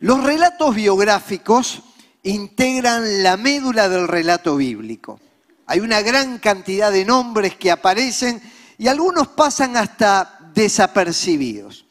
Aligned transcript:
Los 0.00 0.22
relatos 0.22 0.76
biográficos 0.76 1.82
integran 2.22 3.24
la 3.24 3.36
médula 3.36 3.88
del 3.88 4.06
relato 4.06 4.54
bíblico. 4.54 5.18
Hay 5.66 5.80
una 5.80 6.02
gran 6.02 6.38
cantidad 6.38 6.92
de 6.92 7.04
nombres 7.04 7.56
que 7.56 7.72
aparecen 7.72 8.40
y 8.78 8.86
algunos 8.86 9.26
pasan 9.26 9.76
hasta 9.76 10.38
desapercibidos. 10.54 11.84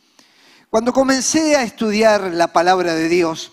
Cuando 0.69 0.93
comencé 0.93 1.57
a 1.57 1.63
estudiar 1.63 2.31
la 2.33 2.53
palabra 2.53 2.95
de 2.95 3.09
Dios 3.09 3.51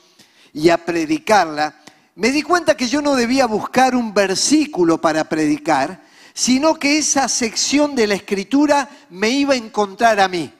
y 0.52 0.68
a 0.68 0.84
predicarla, 0.84 1.80
me 2.14 2.30
di 2.30 2.42
cuenta 2.42 2.76
que 2.76 2.86
yo 2.86 3.02
no 3.02 3.16
debía 3.16 3.46
buscar 3.46 3.96
un 3.96 4.14
versículo 4.14 5.00
para 5.00 5.24
predicar, 5.24 6.04
sino 6.32 6.74
que 6.76 6.98
esa 6.98 7.28
sección 7.28 7.96
de 7.96 8.06
la 8.06 8.14
escritura 8.14 8.88
me 9.10 9.30
iba 9.30 9.54
a 9.54 9.56
encontrar 9.56 10.20
a 10.20 10.28
mí. 10.28 10.52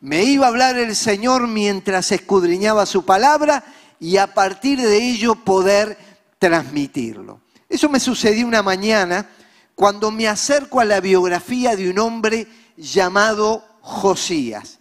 Me 0.00 0.22
iba 0.22 0.46
a 0.46 0.48
hablar 0.48 0.78
el 0.78 0.94
Señor 0.94 1.48
mientras 1.48 2.12
escudriñaba 2.12 2.86
su 2.86 3.04
palabra 3.04 3.64
y 3.98 4.16
a 4.16 4.32
partir 4.32 4.80
de 4.80 4.96
ello 4.96 5.34
poder 5.34 5.98
transmitirlo. 6.38 7.40
Eso 7.68 7.88
me 7.88 7.98
sucedió 7.98 8.46
una 8.46 8.62
mañana 8.62 9.28
cuando 9.74 10.10
me 10.10 10.28
acerco 10.28 10.80
a 10.80 10.84
la 10.84 11.00
biografía 11.00 11.74
de 11.74 11.90
un 11.90 11.98
hombre 11.98 12.46
llamado 12.76 13.64
Josías. 13.80 14.78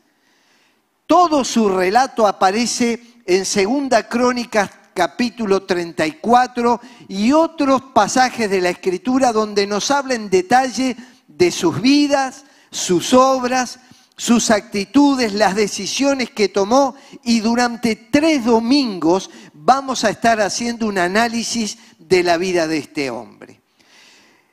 Todo 1.08 1.44
su 1.44 1.70
relato 1.70 2.28
aparece 2.28 3.02
en 3.26 3.46
Segunda 3.46 4.08
Crónicas 4.08 4.70
capítulo 4.94 5.64
34 5.64 6.82
y 7.08 7.32
otros 7.32 7.82
pasajes 7.94 8.50
de 8.50 8.62
la 8.62 8.70
Escritura 8.70 9.32
donde 9.32 9.66
nos 9.66 9.90
habla 9.90 10.16
en 10.16 10.30
detalle 10.30 10.96
de 11.28 11.52
sus 11.52 11.82
vidas, 11.82 12.46
sus 12.72 13.14
obras, 13.14 13.80
sus 14.18 14.50
actitudes, 14.50 15.34
las 15.34 15.56
decisiones 15.56 16.32
que 16.32 16.50
tomó 16.50 16.96
y 17.24 17.40
durante 17.40 17.96
tres 17.96 18.44
domingos 18.44 19.30
vamos 19.54 20.04
a 20.04 20.10
estar 20.10 20.42
haciendo 20.42 20.88
un 20.88 20.98
análisis 20.98 21.78
de 22.00 22.24
la 22.24 22.38
vida 22.38 22.68
de 22.68 22.80
este 22.80 23.12
hombre. 23.12 23.62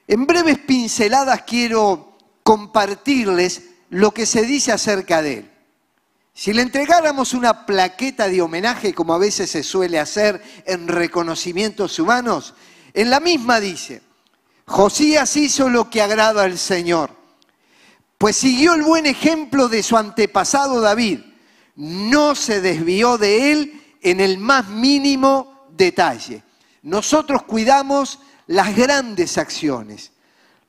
En 0.06 0.26
breves 0.26 0.58
pinceladas 0.58 1.42
quiero 1.46 2.18
compartirles 2.42 3.62
lo 3.88 4.12
que 4.12 4.26
se 4.26 4.42
dice 4.42 4.70
acerca 4.70 5.22
de 5.22 5.38
él. 5.38 5.50
Si 6.34 6.52
le 6.52 6.60
entregáramos 6.60 7.32
una 7.32 7.64
plaqueta 7.64 8.28
de 8.28 8.42
homenaje, 8.42 8.92
como 8.92 9.14
a 9.14 9.18
veces 9.18 9.50
se 9.50 9.62
suele 9.62 9.98
hacer 9.98 10.42
en 10.66 10.88
reconocimientos 10.88 11.98
humanos, 11.98 12.54
en 12.92 13.08
la 13.08 13.20
misma 13.20 13.60
dice, 13.60 14.02
Josías 14.66 15.36
hizo 15.36 15.70
lo 15.70 15.88
que 15.88 16.02
agrada 16.02 16.42
al 16.42 16.58
Señor 16.58 17.23
pues 18.24 18.36
siguió 18.36 18.72
el 18.72 18.82
buen 18.82 19.04
ejemplo 19.04 19.68
de 19.68 19.82
su 19.82 19.98
antepasado 19.98 20.80
David. 20.80 21.20
No 21.76 22.34
se 22.34 22.62
desvió 22.62 23.18
de 23.18 23.52
él 23.52 23.82
en 24.00 24.18
el 24.18 24.38
más 24.38 24.66
mínimo 24.66 25.66
detalle. 25.76 26.42
Nosotros 26.80 27.42
cuidamos 27.42 28.20
las 28.46 28.74
grandes 28.74 29.36
acciones, 29.36 30.10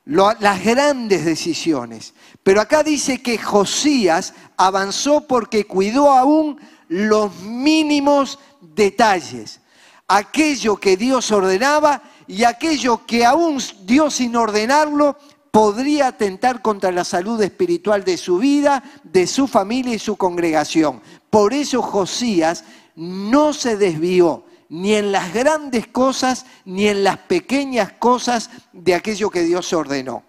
las 0.05 0.65
grandes 0.65 1.23
decisiones. 1.23 2.13
Pero 2.43 2.59
acá 2.59 2.83
dice 2.83 3.21
que 3.21 3.37
Josías 3.37 4.33
avanzó 4.57 5.21
porque 5.21 5.65
cuidó 5.65 6.11
aún 6.11 6.59
los 6.89 7.39
mínimos 7.39 8.37
detalles. 8.59 9.61
Aquello 10.09 10.75
que 10.75 10.97
Dios 10.97 11.31
ordenaba 11.31 12.01
y 12.27 12.43
aquello 12.43 13.05
que 13.05 13.23
aún 13.23 13.63
Dios 13.85 14.15
sin 14.15 14.35
ordenarlo 14.35 15.17
podría 15.55 16.07
atentar 16.07 16.61
contra 16.61 16.91
la 16.91 17.05
salud 17.05 17.41
espiritual 17.41 18.03
de 18.03 18.17
su 18.17 18.39
vida, 18.39 18.83
de 19.05 19.25
su 19.25 19.47
familia 19.47 19.95
y 19.95 19.99
su 19.99 20.17
congregación. 20.17 21.01
Por 21.29 21.53
eso 21.53 21.81
Josías 21.81 22.65
no 22.97 23.53
se 23.53 23.77
desvió 23.77 24.43
ni 24.67 24.95
en 24.95 25.13
las 25.13 25.33
grandes 25.33 25.87
cosas 25.87 26.45
ni 26.65 26.89
en 26.89 27.05
las 27.05 27.19
pequeñas 27.19 27.93
cosas 27.93 28.49
de 28.73 28.95
aquello 28.95 29.29
que 29.29 29.43
Dios 29.43 29.71
ordenó. 29.71 30.23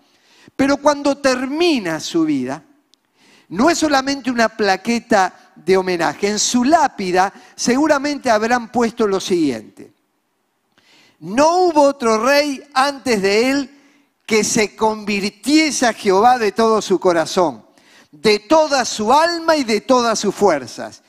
Pero 0.54 0.76
cuando 0.76 1.16
termina 1.16 1.98
su 1.98 2.24
vida, 2.24 2.62
no 3.48 3.68
es 3.68 3.78
solamente 3.78 4.30
una 4.30 4.48
plaqueta 4.48 5.50
de 5.56 5.76
homenaje, 5.76 6.28
en 6.28 6.38
su 6.38 6.62
lápida 6.62 7.32
seguramente 7.56 8.30
habrán 8.30 8.70
puesto 8.70 9.08
lo 9.08 9.18
siguiente. 9.18 9.92
No 11.18 11.62
hubo 11.62 11.82
otro 11.82 12.24
rey 12.24 12.62
antes 12.74 13.20
de 13.20 13.50
él 13.50 13.75
que 14.26 14.42
se 14.42 14.74
convirtiese 14.74 15.86
a 15.86 15.92
Jehová 15.92 16.38
de 16.38 16.50
todo 16.52 16.82
su 16.82 16.98
corazón, 16.98 17.64
de 18.10 18.40
toda 18.40 18.84
su 18.84 19.12
alma 19.12 19.56
y 19.56 19.62
de 19.62 19.80
todas 19.80 20.18
sus 20.18 20.34
fuerzas, 20.34 21.02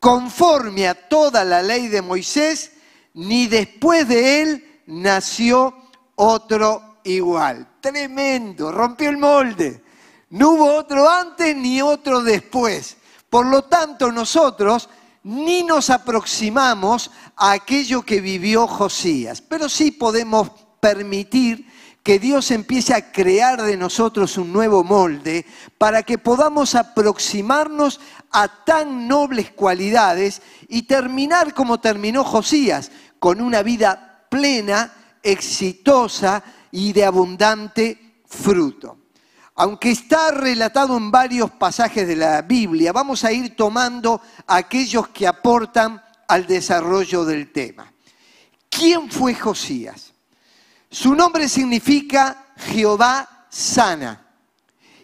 conforme 0.00 0.88
a 0.88 1.08
toda 1.08 1.44
la 1.44 1.62
ley 1.62 1.86
de 1.86 2.02
Moisés, 2.02 2.72
ni 3.14 3.46
después 3.46 4.08
de 4.08 4.42
él 4.42 4.82
nació 4.86 5.74
otro 6.16 6.98
igual. 7.04 7.76
Tremendo, 7.80 8.72
rompió 8.72 9.08
el 9.08 9.18
molde. 9.18 9.82
No 10.30 10.50
hubo 10.50 10.74
otro 10.74 11.08
antes 11.08 11.56
ni 11.56 11.80
otro 11.80 12.22
después. 12.22 12.96
Por 13.30 13.46
lo 13.46 13.62
tanto, 13.62 14.10
nosotros 14.10 14.88
ni 15.22 15.62
nos 15.62 15.90
aproximamos 15.90 17.10
a 17.36 17.52
aquello 17.52 18.02
que 18.02 18.20
vivió 18.20 18.66
Josías, 18.66 19.40
pero 19.40 19.68
sí 19.68 19.92
podemos 19.92 20.50
permitir 20.80 21.66
que 22.04 22.18
Dios 22.18 22.50
empiece 22.50 22.92
a 22.92 23.10
crear 23.10 23.62
de 23.62 23.78
nosotros 23.78 24.36
un 24.36 24.52
nuevo 24.52 24.84
molde 24.84 25.46
para 25.78 26.02
que 26.02 26.18
podamos 26.18 26.74
aproximarnos 26.74 27.98
a 28.30 28.46
tan 28.64 29.08
nobles 29.08 29.50
cualidades 29.52 30.42
y 30.68 30.82
terminar 30.82 31.54
como 31.54 31.80
terminó 31.80 32.22
Josías, 32.22 32.92
con 33.18 33.40
una 33.40 33.62
vida 33.62 34.26
plena, 34.28 34.92
exitosa 35.22 36.44
y 36.70 36.92
de 36.92 37.06
abundante 37.06 38.20
fruto. 38.26 38.98
Aunque 39.54 39.90
está 39.92 40.30
relatado 40.30 40.98
en 40.98 41.10
varios 41.10 41.52
pasajes 41.52 42.06
de 42.06 42.16
la 42.16 42.42
Biblia, 42.42 42.92
vamos 42.92 43.24
a 43.24 43.32
ir 43.32 43.56
tomando 43.56 44.20
aquellos 44.46 45.08
que 45.08 45.26
aportan 45.26 46.02
al 46.28 46.46
desarrollo 46.46 47.24
del 47.24 47.50
tema. 47.50 47.90
¿Quién 48.68 49.10
fue 49.10 49.34
Josías? 49.34 50.13
Su 50.94 51.12
nombre 51.16 51.48
significa 51.48 52.52
Jehová 52.56 53.46
sana. 53.50 54.28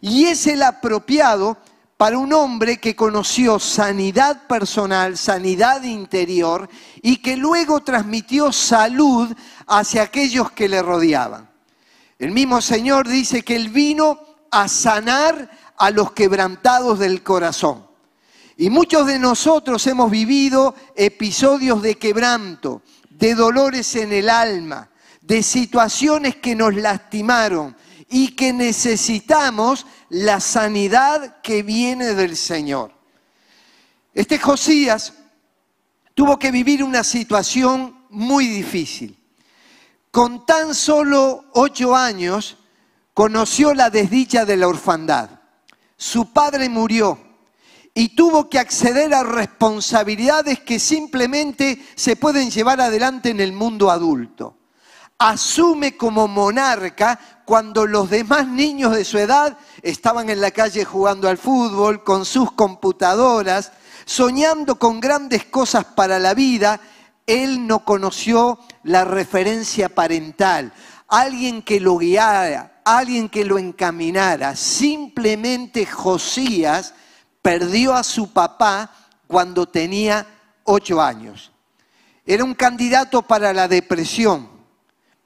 Y 0.00 0.26
es 0.26 0.46
el 0.46 0.62
apropiado 0.62 1.56
para 1.96 2.16
un 2.16 2.32
hombre 2.32 2.78
que 2.78 2.94
conoció 2.94 3.58
sanidad 3.58 4.46
personal, 4.46 5.18
sanidad 5.18 5.82
interior 5.82 6.70
y 7.02 7.16
que 7.16 7.36
luego 7.36 7.80
transmitió 7.80 8.52
salud 8.52 9.34
hacia 9.66 10.02
aquellos 10.02 10.52
que 10.52 10.68
le 10.68 10.80
rodeaban. 10.80 11.50
El 12.20 12.30
mismo 12.30 12.60
Señor 12.60 13.08
dice 13.08 13.42
que 13.42 13.56
Él 13.56 13.70
vino 13.70 14.20
a 14.52 14.68
sanar 14.68 15.50
a 15.76 15.90
los 15.90 16.12
quebrantados 16.12 17.00
del 17.00 17.24
corazón. 17.24 17.84
Y 18.56 18.70
muchos 18.70 19.08
de 19.08 19.18
nosotros 19.18 19.84
hemos 19.88 20.08
vivido 20.08 20.72
episodios 20.94 21.82
de 21.82 21.96
quebranto, 21.96 22.82
de 23.08 23.34
dolores 23.34 23.96
en 23.96 24.12
el 24.12 24.30
alma, 24.30 24.89
de 25.30 25.44
situaciones 25.44 26.34
que 26.34 26.56
nos 26.56 26.74
lastimaron 26.74 27.76
y 28.08 28.34
que 28.34 28.52
necesitamos 28.52 29.86
la 30.08 30.40
sanidad 30.40 31.40
que 31.40 31.62
viene 31.62 32.14
del 32.14 32.36
Señor. 32.36 32.92
Este 34.12 34.40
Josías 34.40 35.12
tuvo 36.14 36.36
que 36.36 36.50
vivir 36.50 36.82
una 36.82 37.04
situación 37.04 38.06
muy 38.10 38.48
difícil. 38.48 39.16
Con 40.10 40.44
tan 40.44 40.74
solo 40.74 41.44
ocho 41.52 41.94
años 41.94 42.56
conoció 43.14 43.72
la 43.72 43.88
desdicha 43.88 44.44
de 44.44 44.56
la 44.56 44.66
orfandad. 44.66 45.30
Su 45.96 46.32
padre 46.32 46.68
murió 46.68 47.20
y 47.94 48.16
tuvo 48.16 48.50
que 48.50 48.58
acceder 48.58 49.14
a 49.14 49.22
responsabilidades 49.22 50.58
que 50.58 50.80
simplemente 50.80 51.80
se 51.94 52.16
pueden 52.16 52.50
llevar 52.50 52.80
adelante 52.80 53.30
en 53.30 53.38
el 53.38 53.52
mundo 53.52 53.92
adulto 53.92 54.56
asume 55.20 55.98
como 55.98 56.26
monarca 56.28 57.20
cuando 57.44 57.86
los 57.86 58.08
demás 58.08 58.48
niños 58.48 58.96
de 58.96 59.04
su 59.04 59.18
edad 59.18 59.58
estaban 59.82 60.30
en 60.30 60.40
la 60.40 60.50
calle 60.50 60.84
jugando 60.86 61.28
al 61.28 61.36
fútbol, 61.36 62.02
con 62.02 62.24
sus 62.24 62.52
computadoras, 62.52 63.70
soñando 64.06 64.78
con 64.78 64.98
grandes 64.98 65.44
cosas 65.44 65.84
para 65.84 66.18
la 66.18 66.32
vida, 66.32 66.80
él 67.26 67.66
no 67.66 67.84
conoció 67.84 68.58
la 68.82 69.04
referencia 69.04 69.90
parental, 69.90 70.72
alguien 71.06 71.60
que 71.60 71.80
lo 71.80 71.98
guiara, 71.98 72.80
alguien 72.82 73.28
que 73.28 73.44
lo 73.44 73.58
encaminara. 73.58 74.56
Simplemente 74.56 75.84
Josías 75.84 76.94
perdió 77.42 77.92
a 77.94 78.04
su 78.04 78.32
papá 78.32 78.90
cuando 79.26 79.68
tenía 79.68 80.26
ocho 80.64 81.02
años. 81.02 81.52
Era 82.24 82.42
un 82.42 82.54
candidato 82.54 83.20
para 83.20 83.52
la 83.52 83.68
depresión 83.68 84.59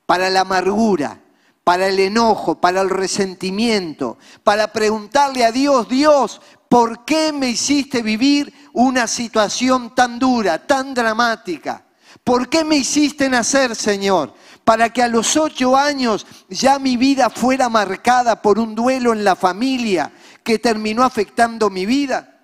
para 0.07 0.31
la 0.31 0.41
amargura, 0.41 1.21
para 1.65 1.87
el 1.89 1.99
enojo, 1.99 2.61
para 2.61 2.83
el 2.83 2.91
resentimiento, 2.91 4.19
para 4.43 4.73
preguntarle 4.73 5.45
a 5.45 5.53
Dios, 5.53 5.89
Dios, 5.89 6.41
¿por 6.69 7.05
qué 7.05 7.33
me 7.33 7.49
hiciste 7.49 8.03
vivir 8.03 8.53
una 8.73 9.07
situación 9.07 9.95
tan 9.95 10.19
dura, 10.19 10.67
tan 10.67 10.93
dramática? 10.93 11.85
¿Por 12.23 12.49
qué 12.49 12.65
me 12.65 12.77
hiciste 12.77 13.29
nacer, 13.29 13.75
Señor? 13.77 14.35
Para 14.65 14.91
que 14.91 15.03
a 15.03 15.09
los 15.09 15.37
ocho 15.37 15.77
años 15.77 16.27
ya 16.49 16.79
mi 16.79 16.97
vida 16.97 17.29
fuera 17.29 17.69
marcada 17.69 18.41
por 18.41 18.59
un 18.59 18.75
duelo 18.75 19.13
en 19.13 19.25
la 19.25 19.37
familia 19.37 20.11
que 20.43 20.59
terminó 20.59 21.03
afectando 21.03 21.69
mi 21.71 21.87
vida. 21.87 22.41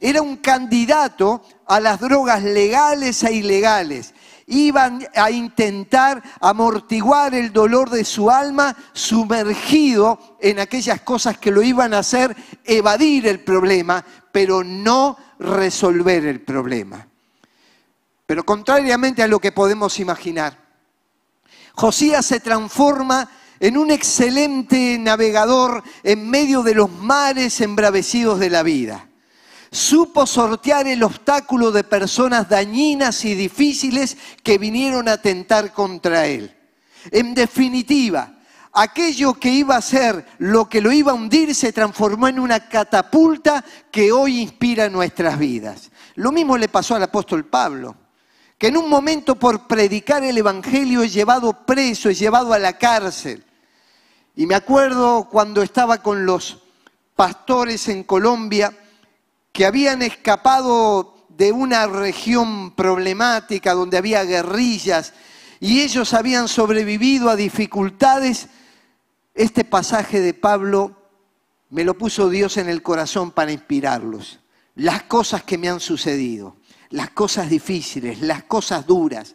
Era 0.00 0.22
un 0.22 0.36
candidato 0.36 1.42
a 1.66 1.80
las 1.80 2.00
drogas 2.00 2.42
legales 2.42 3.22
e 3.24 3.32
ilegales. 3.32 4.14
Iban 4.48 5.06
a 5.14 5.30
intentar 5.30 6.22
amortiguar 6.40 7.34
el 7.34 7.52
dolor 7.52 7.90
de 7.90 8.04
su 8.04 8.30
alma 8.30 8.74
sumergido 8.92 10.36
en 10.40 10.58
aquellas 10.58 11.02
cosas 11.02 11.38
que 11.38 11.50
lo 11.50 11.62
iban 11.62 11.92
a 11.92 11.98
hacer 11.98 12.34
evadir 12.64 13.26
el 13.26 13.40
problema, 13.40 14.04
pero 14.32 14.64
no 14.64 15.16
resolver 15.38 16.24
el 16.24 16.40
problema. 16.40 17.06
Pero 18.26 18.44
contrariamente 18.44 19.22
a 19.22 19.28
lo 19.28 19.38
que 19.38 19.52
podemos 19.52 20.00
imaginar, 20.00 20.56
Josías 21.74 22.24
se 22.24 22.40
transforma 22.40 23.28
en 23.60 23.76
un 23.76 23.90
excelente 23.90 24.98
navegador 24.98 25.82
en 26.02 26.28
medio 26.28 26.62
de 26.62 26.74
los 26.74 26.90
mares 26.90 27.60
embravecidos 27.60 28.38
de 28.38 28.50
la 28.50 28.62
vida 28.62 29.07
supo 29.70 30.26
sortear 30.26 30.86
el 30.86 31.02
obstáculo 31.02 31.70
de 31.70 31.84
personas 31.84 32.48
dañinas 32.48 33.24
y 33.24 33.34
difíciles 33.34 34.16
que 34.42 34.58
vinieron 34.58 35.08
a 35.08 35.18
tentar 35.18 35.72
contra 35.72 36.26
él. 36.26 36.54
En 37.10 37.34
definitiva, 37.34 38.38
aquello 38.72 39.34
que 39.34 39.50
iba 39.50 39.76
a 39.76 39.82
ser 39.82 40.24
lo 40.38 40.68
que 40.68 40.80
lo 40.80 40.92
iba 40.92 41.12
a 41.12 41.14
hundir 41.14 41.54
se 41.54 41.72
transformó 41.72 42.28
en 42.28 42.38
una 42.38 42.68
catapulta 42.68 43.64
que 43.90 44.12
hoy 44.12 44.40
inspira 44.40 44.88
nuestras 44.88 45.38
vidas. 45.38 45.90
Lo 46.14 46.32
mismo 46.32 46.56
le 46.56 46.68
pasó 46.68 46.96
al 46.96 47.02
apóstol 47.02 47.44
Pablo, 47.46 47.96
que 48.56 48.68
en 48.68 48.76
un 48.76 48.88
momento 48.88 49.36
por 49.36 49.66
predicar 49.66 50.24
el 50.24 50.36
Evangelio 50.36 51.02
es 51.02 51.12
llevado 51.12 51.64
preso, 51.64 52.08
es 52.08 52.18
llevado 52.18 52.52
a 52.52 52.58
la 52.58 52.76
cárcel. 52.76 53.44
Y 54.34 54.46
me 54.46 54.54
acuerdo 54.54 55.28
cuando 55.30 55.62
estaba 55.62 56.02
con 56.02 56.26
los 56.26 56.58
pastores 57.14 57.88
en 57.88 58.04
Colombia, 58.04 58.72
que 59.58 59.66
habían 59.66 60.02
escapado 60.02 61.26
de 61.30 61.50
una 61.50 61.88
región 61.88 62.76
problemática 62.76 63.74
donde 63.74 63.98
había 63.98 64.22
guerrillas 64.22 65.14
y 65.58 65.80
ellos 65.80 66.14
habían 66.14 66.46
sobrevivido 66.46 67.28
a 67.28 67.34
dificultades, 67.34 68.46
este 69.34 69.64
pasaje 69.64 70.20
de 70.20 70.32
Pablo 70.32 70.92
me 71.70 71.82
lo 71.82 71.98
puso 71.98 72.30
Dios 72.30 72.56
en 72.56 72.68
el 72.68 72.84
corazón 72.84 73.32
para 73.32 73.50
inspirarlos. 73.50 74.38
Las 74.76 75.02
cosas 75.02 75.42
que 75.42 75.58
me 75.58 75.68
han 75.68 75.80
sucedido, 75.80 76.58
las 76.90 77.10
cosas 77.10 77.50
difíciles, 77.50 78.20
las 78.20 78.44
cosas 78.44 78.86
duras, 78.86 79.34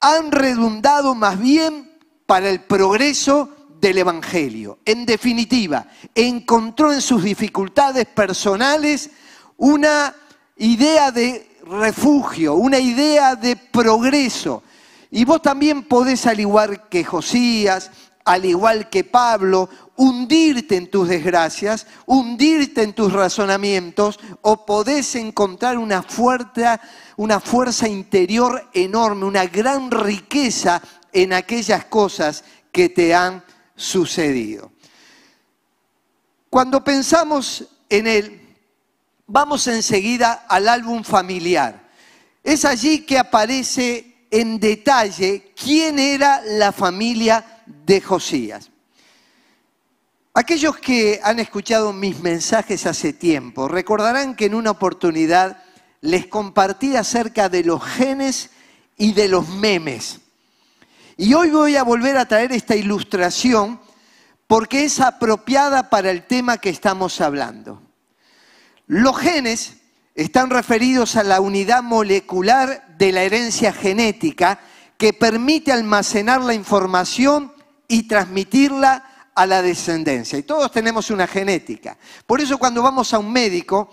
han 0.00 0.32
redundado 0.32 1.14
más 1.14 1.38
bien 1.38 1.96
para 2.26 2.50
el 2.50 2.62
progreso 2.62 3.68
del 3.80 3.98
Evangelio. 3.98 4.80
En 4.84 5.06
definitiva, 5.06 5.86
encontró 6.16 6.92
en 6.92 7.00
sus 7.00 7.22
dificultades 7.22 8.06
personales 8.06 9.10
una 9.56 10.14
idea 10.56 11.10
de 11.10 11.58
refugio, 11.64 12.54
una 12.54 12.78
idea 12.78 13.36
de 13.36 13.56
progreso. 13.56 14.62
Y 15.10 15.24
vos 15.24 15.42
también 15.42 15.84
podés, 15.84 16.26
al 16.26 16.40
igual 16.40 16.88
que 16.88 17.04
Josías, 17.04 17.90
al 18.24 18.44
igual 18.44 18.90
que 18.90 19.04
Pablo, 19.04 19.68
hundirte 19.96 20.76
en 20.76 20.90
tus 20.90 21.08
desgracias, 21.08 21.86
hundirte 22.06 22.82
en 22.82 22.92
tus 22.92 23.12
razonamientos, 23.12 24.18
o 24.42 24.66
podés 24.66 25.14
encontrar 25.14 25.78
una 25.78 26.02
fuerza, 26.02 26.80
una 27.16 27.40
fuerza 27.40 27.88
interior 27.88 28.68
enorme, 28.74 29.24
una 29.24 29.46
gran 29.46 29.90
riqueza 29.90 30.82
en 31.12 31.32
aquellas 31.32 31.84
cosas 31.84 32.44
que 32.72 32.88
te 32.88 33.14
han 33.14 33.44
sucedido. 33.76 34.72
Cuando 36.50 36.82
pensamos 36.82 37.64
en 37.88 38.06
él, 38.06 38.45
Vamos 39.28 39.66
enseguida 39.66 40.46
al 40.48 40.68
álbum 40.68 41.02
familiar. 41.02 41.88
Es 42.44 42.64
allí 42.64 43.00
que 43.00 43.18
aparece 43.18 44.26
en 44.30 44.60
detalle 44.60 45.52
quién 45.60 45.98
era 45.98 46.40
la 46.44 46.70
familia 46.70 47.62
de 47.66 48.00
Josías. 48.00 48.70
Aquellos 50.32 50.76
que 50.76 51.18
han 51.24 51.40
escuchado 51.40 51.92
mis 51.92 52.20
mensajes 52.20 52.86
hace 52.86 53.12
tiempo 53.12 53.68
recordarán 53.68 54.36
que 54.36 54.44
en 54.44 54.54
una 54.54 54.70
oportunidad 54.70 55.62
les 56.02 56.26
compartí 56.26 56.94
acerca 56.94 57.48
de 57.48 57.64
los 57.64 57.82
genes 57.82 58.50
y 58.96 59.12
de 59.12 59.28
los 59.28 59.48
memes. 59.48 60.20
Y 61.16 61.34
hoy 61.34 61.50
voy 61.50 61.76
a 61.76 61.82
volver 61.82 62.16
a 62.18 62.28
traer 62.28 62.52
esta 62.52 62.76
ilustración 62.76 63.80
porque 64.46 64.84
es 64.84 65.00
apropiada 65.00 65.90
para 65.90 66.10
el 66.10 66.26
tema 66.26 66.58
que 66.58 66.68
estamos 66.68 67.20
hablando. 67.20 67.85
Los 68.86 69.18
genes 69.18 69.78
están 70.14 70.50
referidos 70.50 71.16
a 71.16 71.24
la 71.24 71.40
unidad 71.40 71.82
molecular 71.82 72.96
de 72.96 73.12
la 73.12 73.22
herencia 73.22 73.72
genética 73.72 74.60
que 74.96 75.12
permite 75.12 75.72
almacenar 75.72 76.40
la 76.40 76.54
información 76.54 77.52
y 77.88 78.04
transmitirla 78.04 79.30
a 79.34 79.44
la 79.44 79.60
descendencia. 79.60 80.38
Y 80.38 80.44
todos 80.44 80.70
tenemos 80.70 81.10
una 81.10 81.26
genética. 81.26 81.98
Por 82.26 82.40
eso 82.40 82.58
cuando 82.58 82.80
vamos 82.80 83.12
a 83.12 83.18
un 83.18 83.30
médico 83.30 83.90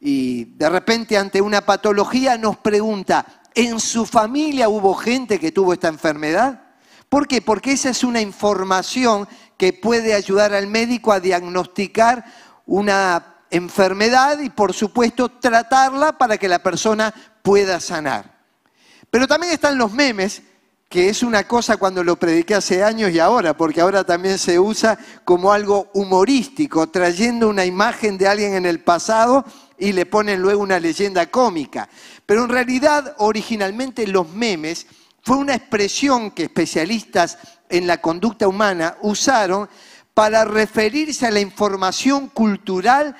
y 0.00 0.44
de 0.56 0.68
repente 0.70 1.18
ante 1.18 1.40
una 1.40 1.60
patología 1.60 2.38
nos 2.38 2.56
pregunta, 2.56 3.42
¿en 3.54 3.78
su 3.78 4.06
familia 4.06 4.68
hubo 4.68 4.94
gente 4.94 5.38
que 5.38 5.52
tuvo 5.52 5.74
esta 5.74 5.88
enfermedad? 5.88 6.62
¿Por 7.10 7.28
qué? 7.28 7.42
Porque 7.42 7.72
esa 7.72 7.90
es 7.90 8.02
una 8.02 8.20
información 8.20 9.28
que 9.58 9.74
puede 9.74 10.14
ayudar 10.14 10.54
al 10.54 10.66
médico 10.66 11.12
a 11.12 11.20
diagnosticar 11.20 12.24
una 12.66 13.39
enfermedad 13.50 14.40
y 14.40 14.50
por 14.50 14.72
supuesto 14.72 15.28
tratarla 15.28 16.16
para 16.16 16.38
que 16.38 16.48
la 16.48 16.62
persona 16.62 17.12
pueda 17.42 17.80
sanar. 17.80 18.40
Pero 19.10 19.26
también 19.26 19.52
están 19.52 19.76
los 19.76 19.92
memes, 19.92 20.42
que 20.88 21.08
es 21.08 21.22
una 21.22 21.46
cosa 21.46 21.76
cuando 21.76 22.02
lo 22.02 22.16
prediqué 22.16 22.54
hace 22.54 22.82
años 22.82 23.12
y 23.12 23.20
ahora, 23.20 23.56
porque 23.56 23.80
ahora 23.80 24.02
también 24.02 24.38
se 24.38 24.58
usa 24.58 24.98
como 25.24 25.52
algo 25.52 25.88
humorístico, 25.94 26.88
trayendo 26.88 27.48
una 27.48 27.64
imagen 27.64 28.18
de 28.18 28.26
alguien 28.26 28.54
en 28.54 28.66
el 28.66 28.80
pasado 28.80 29.44
y 29.78 29.92
le 29.92 30.06
ponen 30.06 30.42
luego 30.42 30.62
una 30.62 30.80
leyenda 30.80 31.26
cómica. 31.26 31.88
Pero 32.26 32.44
en 32.44 32.50
realidad, 32.50 33.14
originalmente 33.18 34.06
los 34.06 34.28
memes 34.30 34.86
fue 35.22 35.36
una 35.36 35.54
expresión 35.54 36.30
que 36.30 36.44
especialistas 36.44 37.38
en 37.68 37.86
la 37.86 38.00
conducta 38.00 38.48
humana 38.48 38.96
usaron 39.00 39.68
para 40.14 40.44
referirse 40.44 41.26
a 41.26 41.30
la 41.30 41.40
información 41.40 42.28
cultural 42.28 43.16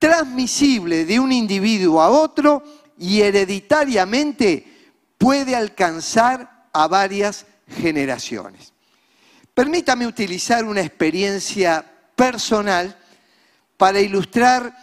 transmisible 0.00 1.04
de 1.04 1.20
un 1.20 1.30
individuo 1.30 2.00
a 2.00 2.08
otro 2.08 2.64
y 2.98 3.20
hereditariamente 3.20 4.66
puede 5.18 5.54
alcanzar 5.54 6.68
a 6.72 6.88
varias 6.88 7.44
generaciones. 7.68 8.72
Permítame 9.52 10.06
utilizar 10.06 10.64
una 10.64 10.80
experiencia 10.80 11.84
personal 12.16 12.96
para 13.76 14.00
ilustrar 14.00 14.74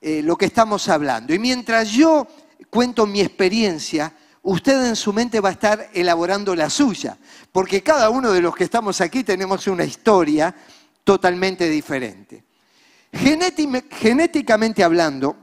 eh, 0.00 0.20
lo 0.22 0.36
que 0.36 0.44
estamos 0.44 0.88
hablando. 0.90 1.32
Y 1.32 1.38
mientras 1.38 1.88
yo 1.88 2.26
cuento 2.68 3.06
mi 3.06 3.22
experiencia, 3.22 4.12
usted 4.42 4.86
en 4.86 4.96
su 4.96 5.12
mente 5.12 5.40
va 5.40 5.48
a 5.48 5.52
estar 5.52 5.88
elaborando 5.94 6.54
la 6.54 6.68
suya, 6.68 7.16
porque 7.50 7.82
cada 7.82 8.10
uno 8.10 8.30
de 8.30 8.42
los 8.42 8.54
que 8.54 8.64
estamos 8.64 9.00
aquí 9.00 9.24
tenemos 9.24 9.66
una 9.68 9.84
historia 9.84 10.54
totalmente 11.02 11.70
diferente. 11.70 12.45
Genéticamente 13.12 14.84
hablando, 14.84 15.36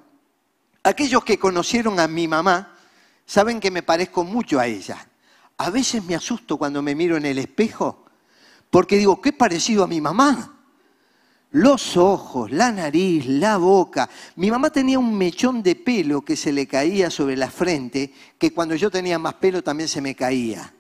aquellos 0.84 1.24
que 1.24 1.40
conocieron 1.40 2.00
a 2.00 2.08
mi 2.08 2.28
mamá 2.28 2.78
saben 3.26 3.60
que 3.60 3.72
me 3.72 3.84
parezco 3.84 4.24
mucho 4.24 4.60
a 4.60 4.68
ella. 4.68 5.08
A 5.58 5.70
veces 5.70 6.04
me 6.04 6.16
asusto 6.16 6.58
cuando 6.58 6.82
me 6.82 6.96
miro 6.96 7.18
en 7.18 7.26
el 7.26 7.38
espejo 7.38 8.04
porque 8.74 8.98
digo, 8.98 9.22
qué 9.22 9.32
parecido 9.32 9.84
a 9.84 9.88
mi 9.88 10.02
mamá. 10.02 10.52
Los 11.52 11.96
ojos, 11.96 12.50
la 12.50 12.72
nariz, 12.72 13.28
la 13.28 13.58
boca. 13.58 14.10
Mi 14.36 14.50
mamá 14.50 14.72
tenía 14.72 14.98
un 14.98 15.16
mechón 15.16 15.62
de 15.62 15.76
pelo 15.76 16.22
que 16.22 16.36
se 16.36 16.52
le 16.52 16.66
caía 16.66 17.12
sobre 17.12 17.38
la 17.38 17.52
frente, 17.52 18.12
que 18.40 18.52
cuando 18.52 18.74
yo 18.74 18.90
tenía 18.90 19.20
más 19.20 19.36
pelo 19.36 19.64
también 19.64 19.88
se 19.88 20.02
me 20.02 20.16
caía. 20.16 20.74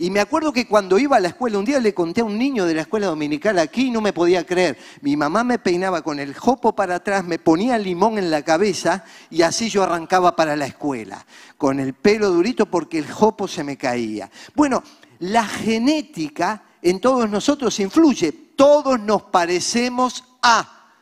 Y 0.00 0.10
me 0.10 0.20
acuerdo 0.20 0.52
que 0.52 0.68
cuando 0.68 0.96
iba 0.96 1.16
a 1.16 1.20
la 1.20 1.28
escuela, 1.28 1.58
un 1.58 1.64
día 1.64 1.80
le 1.80 1.92
conté 1.92 2.20
a 2.20 2.24
un 2.24 2.38
niño 2.38 2.64
de 2.64 2.74
la 2.74 2.82
escuela 2.82 3.08
dominical 3.08 3.58
aquí 3.58 3.86
y 3.86 3.90
no 3.90 4.00
me 4.00 4.12
podía 4.12 4.46
creer. 4.46 4.78
Mi 5.00 5.16
mamá 5.16 5.42
me 5.42 5.58
peinaba 5.58 6.02
con 6.02 6.20
el 6.20 6.34
jopo 6.34 6.72
para 6.72 6.96
atrás, 6.96 7.24
me 7.24 7.40
ponía 7.40 7.76
limón 7.78 8.16
en 8.16 8.30
la 8.30 8.42
cabeza 8.42 9.04
y 9.28 9.42
así 9.42 9.68
yo 9.68 9.82
arrancaba 9.82 10.36
para 10.36 10.54
la 10.54 10.66
escuela, 10.66 11.26
con 11.56 11.80
el 11.80 11.94
pelo 11.94 12.30
durito 12.30 12.66
porque 12.66 12.98
el 12.98 13.10
jopo 13.10 13.48
se 13.48 13.64
me 13.64 13.76
caía. 13.76 14.30
Bueno, 14.54 14.84
la 15.18 15.44
genética 15.44 16.62
en 16.80 17.00
todos 17.00 17.28
nosotros 17.28 17.78
influye. 17.80 18.30
Todos 18.54 19.00
nos 19.00 19.22
parecemos 19.24 20.24
a. 20.42 20.92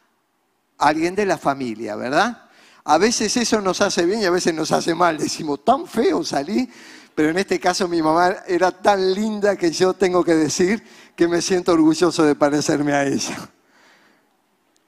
alguien 0.79 1.15
de 1.15 1.27
la 1.27 1.37
familia, 1.37 1.97
¿verdad? 1.97 2.45
A 2.85 2.99
veces 2.99 3.37
eso 3.37 3.61
nos 3.61 3.81
hace 3.81 4.07
bien 4.07 4.23
y 4.23 4.25
a 4.27 4.31
veces 4.31 4.55
nos 4.55 4.71
hace 4.73 4.95
mal. 4.95 5.19
Decimos, 5.19 5.65
tan 5.65 5.87
feo 5.87 6.23
salí, 6.23 6.69
pero 7.17 7.31
en 7.31 7.39
este 7.39 7.59
caso 7.59 7.89
mi 7.89 8.03
mamá 8.03 8.37
era 8.47 8.71
tan 8.71 9.15
linda 9.15 9.57
que 9.57 9.71
yo 9.71 9.95
tengo 9.95 10.23
que 10.23 10.35
decir 10.35 10.85
que 11.17 11.27
me 11.27 11.41
siento 11.41 11.73
orgulloso 11.73 12.23
de 12.25 12.35
parecerme 12.35 12.93
a 12.93 13.07
ella. 13.07 13.51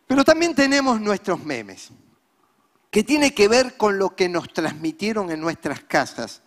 Pero 0.06 0.22
también 0.24 0.54
tenemos 0.54 1.00
nuestros 1.00 1.42
memes, 1.42 1.88
que 2.90 3.02
tiene 3.02 3.32
que 3.32 3.48
ver 3.48 3.78
con 3.78 3.96
lo 3.96 4.14
que 4.14 4.28
nos 4.28 4.52
transmitieron 4.52 5.30
en 5.30 5.40
nuestras 5.40 5.80
casas 5.80 6.42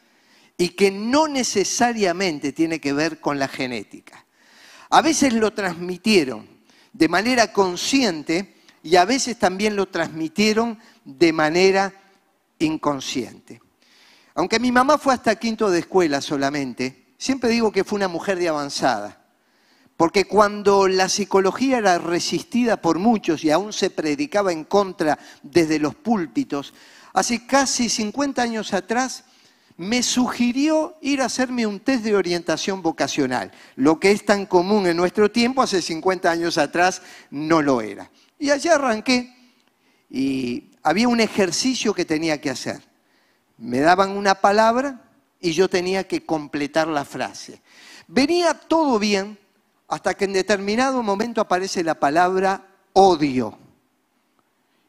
y 0.55 0.69
que 0.69 0.91
no 0.91 1.27
necesariamente 1.27 2.53
tiene 2.53 2.79
que 2.79 2.93
ver 2.93 3.19
con 3.19 3.39
la 3.39 3.47
genética. 3.47 4.23
A 4.91 5.01
veces 5.01 5.33
lo 5.33 5.51
transmitieron 5.51 6.47
de 6.93 7.09
manera 7.09 7.51
consciente 7.51 8.53
y 8.83 8.97
a 8.97 9.05
veces 9.05 9.39
también 9.39 9.75
lo 9.75 9.87
transmitieron 9.87 10.77
de 11.05 11.33
manera 11.33 11.91
inconsciente. 12.59 13.61
Aunque 14.35 14.59
mi 14.59 14.71
mamá 14.71 14.97
fue 14.97 15.13
hasta 15.13 15.35
quinto 15.35 15.69
de 15.69 15.79
escuela 15.79 16.21
solamente, 16.21 17.13
siempre 17.17 17.49
digo 17.49 17.71
que 17.71 17.83
fue 17.83 17.97
una 17.97 18.07
mujer 18.07 18.39
de 18.39 18.49
avanzada. 18.49 19.17
Porque 19.97 20.25
cuando 20.25 20.87
la 20.87 21.09
psicología 21.09 21.77
era 21.77 21.99
resistida 21.99 22.81
por 22.81 22.97
muchos 22.97 23.43
y 23.43 23.51
aún 23.51 23.71
se 23.71 23.89
predicaba 23.89 24.51
en 24.51 24.63
contra 24.63 25.19
desde 25.43 25.77
los 25.77 25.93
púlpitos, 25.93 26.73
hace 27.13 27.45
casi 27.45 27.87
50 27.87 28.41
años 28.41 28.73
atrás 28.73 29.25
me 29.77 30.03
sugirió 30.03 30.97
ir 31.01 31.21
a 31.21 31.25
hacerme 31.25 31.65
un 31.67 31.79
test 31.79 32.03
de 32.03 32.15
orientación 32.15 32.81
vocacional. 32.81 33.51
Lo 33.75 33.99
que 33.99 34.11
es 34.11 34.25
tan 34.25 34.45
común 34.45 34.87
en 34.87 34.97
nuestro 34.97 35.29
tiempo, 35.31 35.61
hace 35.61 35.81
50 35.81 36.31
años 36.31 36.57
atrás 36.57 37.01
no 37.29 37.61
lo 37.61 37.81
era. 37.81 38.09
Y 38.39 38.49
allá 38.49 38.75
arranqué 38.75 39.35
y 40.09 40.71
había 40.83 41.07
un 41.07 41.19
ejercicio 41.19 41.93
que 41.93 42.05
tenía 42.05 42.41
que 42.41 42.49
hacer. 42.49 42.90
Me 43.61 43.79
daban 43.79 44.17
una 44.17 44.33
palabra 44.33 44.99
y 45.39 45.51
yo 45.51 45.69
tenía 45.69 46.07
que 46.07 46.25
completar 46.25 46.87
la 46.87 47.05
frase. 47.05 47.61
Venía 48.07 48.55
todo 48.55 48.97
bien 48.97 49.37
hasta 49.87 50.15
que 50.15 50.25
en 50.25 50.33
determinado 50.33 51.03
momento 51.03 51.41
aparece 51.41 51.83
la 51.83 51.93
palabra 51.93 52.65
odio. 52.93 53.55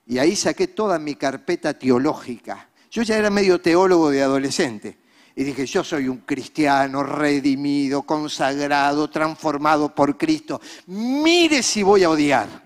Y 0.07 0.19
ahí 0.19 0.35
saqué 0.35 0.69
toda 0.69 0.99
mi 0.99 1.17
carpeta 1.17 1.79
teológica. 1.79 2.71
Yo 2.91 3.02
ya 3.02 3.19
era 3.19 3.29
medio 3.29 3.61
teólogo 3.61 4.09
de 4.09 4.23
adolescente. 4.23 4.97
Y 5.37 5.45
dije, 5.45 5.67
yo 5.67 5.85
soy 5.85 6.09
un 6.09 6.19
cristiano 6.19 7.02
redimido, 7.02 8.02
consagrado, 8.02 9.11
transformado 9.11 9.95
por 9.95 10.17
Cristo. 10.17 10.62
Mire 10.87 11.62
si 11.62 11.83
voy 11.83 12.05
a 12.05 12.11
odiar. 12.11 12.62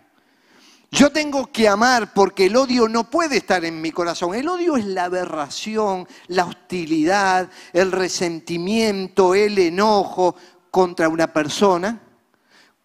Yo 0.90 1.11
tengo 1.11 1.50
que 1.50 1.69
amar 1.69 2.14
porque 2.14 2.47
el 2.47 2.57
odio 2.57 2.88
no 2.88 3.11
puede 3.11 3.38
estar 3.38 3.64
en 3.64 3.81
mi 3.81 3.90
corazón. 3.90 4.35
El 4.35 4.49
odio 4.49 4.76
es 4.76 4.85
la 4.85 5.05
aberración, 5.05 6.07
la 6.28 6.45
hostilidad, 6.45 7.50
el 7.73 7.93
resentimiento, 7.93 9.35
el 9.35 9.59
enojo 9.59 10.37
contra 10.71 11.09
una 11.09 11.33
persona, 11.33 12.00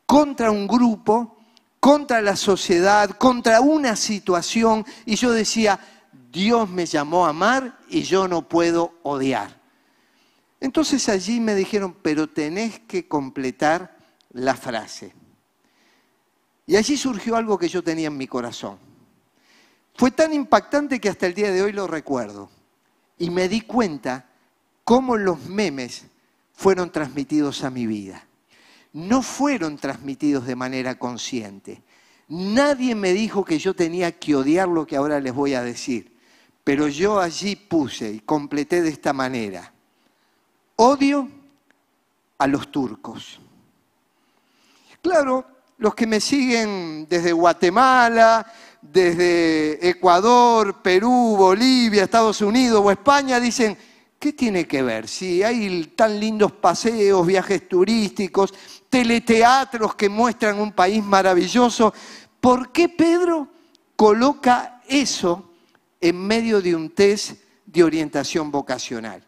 contra 0.06 0.50
un 0.50 0.68
grupo, 0.68 1.38
contra 1.80 2.22
la 2.22 2.36
sociedad, 2.36 3.12
contra 3.12 3.62
una 3.62 3.96
situación. 3.96 4.84
Y 5.06 5.16
yo 5.16 5.32
decía, 5.32 5.80
Dios 6.32 6.70
me 6.70 6.86
llamó 6.86 7.26
a 7.26 7.30
amar 7.30 7.78
y 7.88 8.02
yo 8.02 8.28
no 8.28 8.48
puedo 8.48 8.94
odiar. 9.04 9.62
Entonces 10.60 11.08
allí 11.10 11.40
me 11.40 11.56
dijeron, 11.56 11.96
pero 12.02 12.28
tenés 12.28 12.80
que 12.80 13.08
completar 13.08 13.98
la 14.32 14.56
frase. 14.56 15.21
Y 16.66 16.76
allí 16.76 16.98
surgió 16.98 17.36
algo 17.36 17.58
que 17.58 17.68
yo 17.68 17.84
tenía 17.84 18.08
en 18.08 18.18
mi 18.18 18.28
corazón. 18.28 18.78
Fue 19.96 20.12
tan 20.12 20.34
impactante 20.34 21.00
que 21.00 21.10
hasta 21.10 21.28
el 21.28 21.34
día 21.34 21.52
de 21.52 21.62
hoy 21.62 21.72
lo 21.72 21.88
recuerdo. 21.88 22.50
Y 23.18 23.30
me 23.30 23.48
di 23.50 23.62
cuenta 23.62 24.30
cómo 24.84 25.18
los 25.18 25.46
memes 25.46 26.06
fueron 26.54 26.92
transmitidos 26.92 27.64
a 27.64 27.70
mi 27.70 27.86
vida. 27.86 28.26
No 28.94 29.22
fueron 29.22 29.78
transmitidos 29.78 30.46
de 30.46 30.56
manera 30.56 30.98
consciente. 30.98 31.82
Nadie 32.28 32.96
me 32.96 33.14
dijo 33.14 33.44
que 33.44 33.60
yo 33.60 33.74
tenía 33.74 34.18
que 34.18 34.36
odiar 34.36 34.68
lo 34.68 34.88
que 34.88 34.96
ahora 34.96 35.20
les 35.20 35.34
voy 35.34 35.54
a 35.54 35.64
decir. 35.64 36.18
Pero 36.64 36.88
yo 36.88 37.20
allí 37.20 37.56
puse 37.56 38.12
y 38.12 38.20
completé 38.20 38.82
de 38.82 38.90
esta 38.90 39.14
manera. 39.14 39.74
Odio 40.76 41.28
a 42.38 42.48
los 42.48 42.72
turcos. 42.72 43.40
Claro, 45.02 45.46
los 45.82 45.96
que 45.96 46.06
me 46.06 46.22
siguen 46.22 47.08
desde 47.10 47.34
Guatemala, 47.34 48.46
desde 48.80 49.90
Ecuador, 49.90 50.80
Perú, 50.84 51.36
Bolivia, 51.36 52.04
Estados 52.04 52.40
Unidos 52.42 52.84
o 52.86 52.92
España, 52.92 53.40
dicen, 53.40 53.76
¿qué 54.20 54.32
tiene 54.32 54.68
que 54.68 54.84
ver? 54.84 55.08
Si 55.08 55.42
hay 55.42 55.88
tan 55.96 56.20
lindos 56.20 56.52
paseos, 56.52 57.26
viajes 57.26 57.68
turísticos, 57.68 58.54
teleteatros 58.92 59.96
que 59.96 60.08
muestran 60.08 60.60
un 60.60 60.72
país 60.72 61.04
maravilloso, 61.04 61.92
¿por 62.40 62.72
qué 62.72 62.88
Pedro 62.88 63.48
coloca 63.96 64.84
eso 64.88 65.52
en 66.00 66.16
medio 66.16 66.62
de 66.62 66.76
un 66.76 66.92
test 66.92 67.42
de 67.66 67.84
orientación 67.84 68.52
vocacional? 68.52 69.24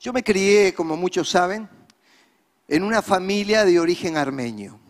Yo 0.00 0.12
me 0.12 0.24
crié, 0.24 0.74
como 0.74 0.96
muchos 0.96 1.30
saben, 1.30 1.68
en 2.66 2.82
una 2.82 3.02
familia 3.02 3.64
de 3.64 3.78
origen 3.78 4.16
armenio. 4.16 4.81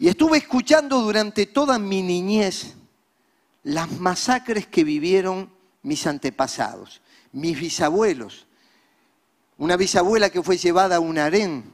Y 0.00 0.08
estuve 0.08 0.38
escuchando 0.38 0.98
durante 1.02 1.44
toda 1.44 1.78
mi 1.78 2.00
niñez 2.00 2.74
las 3.64 4.00
masacres 4.00 4.66
que 4.66 4.82
vivieron 4.82 5.50
mis 5.82 6.06
antepasados, 6.06 7.02
mis 7.32 7.60
bisabuelos. 7.60 8.46
Una 9.58 9.76
bisabuela 9.76 10.30
que 10.30 10.42
fue 10.42 10.56
llevada 10.56 10.96
a 10.96 11.00
un 11.00 11.18
harén, 11.18 11.70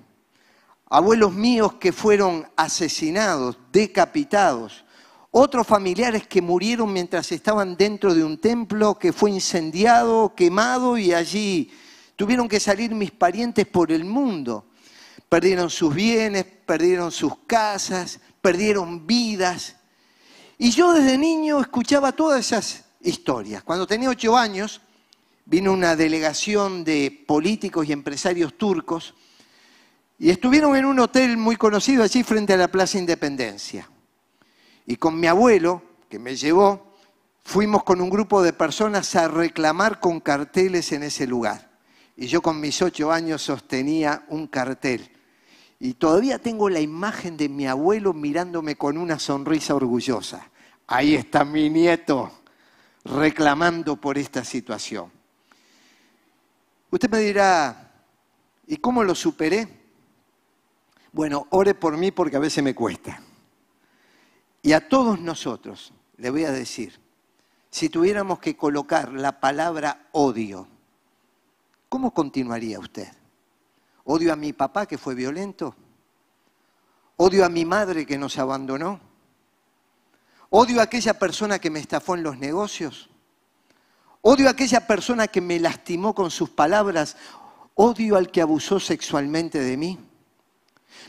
abuelos 0.90 1.35
míos 1.35 1.75
que 1.75 1.92
fueron 1.92 2.49
asesinados, 2.56 3.59
decapitados, 3.71 4.85
otros 5.30 5.64
familiares 5.64 6.26
que 6.26 6.42
murieron 6.42 6.92
mientras 6.92 7.30
estaban 7.30 7.76
dentro 7.76 8.12
de 8.12 8.25
un 8.25 8.38
templo 8.38 8.99
que 8.99 9.12
fue 9.12 9.30
incendiado, 9.30 10.35
quemado 10.35 10.99
y 10.99 11.14
allí 11.14 11.71
tuvieron 12.16 12.49
que 12.49 12.59
salir 12.59 12.92
mis 12.92 13.12
parientes 13.12 13.68
por 13.68 13.92
el 13.92 14.04
mundo 14.04 14.64
perdieron 15.28 15.71
sus 15.71 15.95
bienes, 15.95 16.45
perdieron 16.45 17.11
sus 17.11 17.38
casas, 17.47 18.21
perdieron 18.40 19.06
vidas. 19.06 19.76
Y 20.59 20.71
yo 20.71 20.92
desde 20.92 21.18
niño 21.18 21.61
escuchaba 21.61 22.12
todas 22.12 22.40
esas 22.40 22.85
historias. 23.00 23.62
Cuando 23.62 23.87
tenía 23.87 24.09
ocho 24.09 24.37
años, 24.37 24.80
vino 25.45 25.73
una 25.73 25.97
delegación 25.97 26.85
de 26.85 27.25
políticos 27.26 27.87
y 27.87 27.92
empresarios 27.92 28.56
turcos 28.56 29.14
y 30.18 30.30
estuvieron 30.30 30.76
en 30.76 30.87
un 30.87 30.99
hotel 30.99 31.37
muy 31.37 31.56
conocido 31.56 32.02
allí 32.02 32.23
frente 32.23 32.54
a 32.54 32.56
la 32.56 32.68
Plaza 32.68 32.99
Independencia. 32.99 33.90
Y 34.87 34.97
con 34.97 35.18
mi 35.21 35.26
abuelo, 35.26 35.83
que 36.09 36.18
me 36.18 36.37
llevó, 36.37 36.97
fuimos 37.45 37.83
con 37.85 38.00
un 38.00 38.09
grupo 38.09 38.42
de 38.42 38.52
personas 38.52 39.14
a 39.16 39.28
reclamar 39.28 40.00
con 40.00 40.21
carteles 40.21 40.92
en 40.92 41.02
ese 41.02 41.26
lugar. 41.26 41.71
Y 42.16 42.28
yo 42.28 42.40
con 42.40 42.61
mis 42.61 42.80
ocho 42.80 43.12
años 43.12 43.42
sostenía 43.42 44.25
un 44.28 44.47
cartel 44.47 45.15
y 45.78 45.95
todavía 45.95 46.38
tengo 46.38 46.68
la 46.71 46.80
imagen 46.80 47.37
de 47.37 47.49
mi 47.49 47.66
abuelo 47.66 48.12
mirándome 48.12 48.76
con 48.76 48.97
una 48.97 49.18
sonrisa 49.18 49.75
orgullosa. 49.75 50.50
Ahí 50.87 51.14
está 51.14 51.45
mi 51.45 51.68
nieto 51.68 52.33
reclamando 53.04 53.97
por 53.97 54.16
esta 54.18 54.45
situación. 54.45 55.11
Usted 56.90 57.11
me 57.11 57.18
dirá, 57.18 57.92
¿y 58.66 58.76
cómo 58.78 59.04
lo 59.04 59.14
superé? 59.14 59.68
Bueno, 61.12 61.47
ore 61.50 61.75
por 61.75 61.97
mí 61.97 62.11
porque 62.11 62.37
a 62.37 62.40
veces 62.40 62.62
me 62.64 62.75
cuesta. 62.75 63.21
Y 64.62 64.73
a 64.73 64.88
todos 64.88 65.21
nosotros 65.21 65.92
le 66.16 66.30
voy 66.30 66.45
a 66.45 66.52
decir, 66.52 66.99
si 67.71 67.88
tuviéramos 67.88 68.38
que 68.38 68.56
colocar 68.56 69.12
la 69.12 69.40
palabra 69.40 70.09
odio, 70.12 70.66
¿cómo 71.88 72.12
continuaría 72.12 72.78
usted? 72.78 73.09
Odio 74.06 74.32
a 74.32 74.36
mi 74.36 74.52
papá 74.52 74.86
que 74.86 74.98
fue 74.98 75.14
violento. 75.14 75.75
Odio 77.16 77.44
a 77.44 77.48
mi 77.48 77.64
madre 77.64 78.06
que 78.06 78.16
nos 78.16 78.38
abandonó. 78.38 79.00
Odio 80.50 80.80
a 80.80 80.84
aquella 80.84 81.18
persona 81.18 81.58
que 81.58 81.70
me 81.70 81.80
estafó 81.80 82.14
en 82.14 82.22
los 82.22 82.38
negocios. 82.38 83.10
Odio 84.22 84.46
a 84.46 84.52
aquella 84.52 84.86
persona 84.86 85.26
que 85.26 85.40
me 85.40 85.58
lastimó 85.58 86.14
con 86.14 86.30
sus 86.30 86.50
palabras. 86.50 87.16
Odio 87.75 88.16
al 88.16 88.30
que 88.30 88.40
abusó 88.40 88.78
sexualmente 88.78 89.58
de 89.58 89.76
mí. 89.76 89.98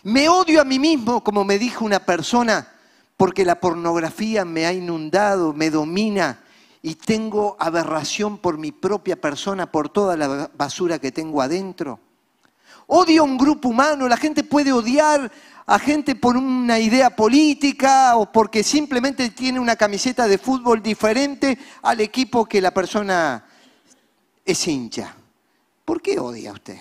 Me 0.01 0.27
odio 0.27 0.59
a 0.59 0.65
mí 0.65 0.79
mismo, 0.79 1.23
como 1.23 1.43
me 1.43 1.59
dijo 1.59 1.85
una 1.85 1.99
persona, 1.99 2.73
porque 3.15 3.45
la 3.45 3.59
pornografía 3.59 4.43
me 4.43 4.65
ha 4.65 4.73
inundado, 4.73 5.53
me 5.53 5.69
domina 5.69 6.43
y 6.81 6.95
tengo 6.95 7.57
aberración 7.59 8.39
por 8.39 8.57
mi 8.57 8.71
propia 8.71 9.21
persona, 9.21 9.71
por 9.71 9.89
toda 9.89 10.17
la 10.17 10.49
basura 10.55 10.97
que 10.97 11.11
tengo 11.11 11.43
adentro. 11.43 11.99
Odia 12.87 13.21
a 13.21 13.23
un 13.23 13.37
grupo 13.37 13.69
humano, 13.69 14.07
la 14.07 14.17
gente 14.17 14.43
puede 14.43 14.71
odiar 14.71 15.31
a 15.65 15.79
gente 15.79 16.15
por 16.15 16.37
una 16.37 16.79
idea 16.79 17.09
política 17.09 18.15
o 18.15 18.31
porque 18.31 18.63
simplemente 18.63 19.29
tiene 19.31 19.59
una 19.59 19.75
camiseta 19.75 20.27
de 20.27 20.37
fútbol 20.37 20.81
diferente 20.81 21.57
al 21.81 21.99
equipo 21.99 22.45
que 22.45 22.61
la 22.61 22.71
persona 22.71 23.45
es 24.45 24.67
hincha. 24.67 25.13
¿Por 25.83 26.01
qué 26.01 26.19
odia 26.19 26.53
usted? 26.53 26.79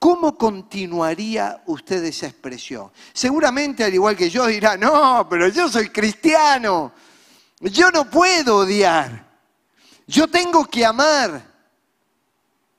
¿Cómo 0.00 0.36
continuaría 0.36 1.62
usted 1.66 2.02
esa 2.04 2.26
expresión? 2.26 2.90
Seguramente, 3.12 3.84
al 3.84 3.94
igual 3.94 4.16
que 4.16 4.30
yo, 4.30 4.46
dirá, 4.46 4.76
no, 4.76 5.28
pero 5.28 5.48
yo 5.48 5.68
soy 5.68 5.90
cristiano. 5.90 6.92
Yo 7.60 7.90
no 7.90 8.10
puedo 8.10 8.56
odiar. 8.58 9.26
Yo 10.06 10.26
tengo 10.26 10.64
que 10.64 10.84
amar. 10.84 11.49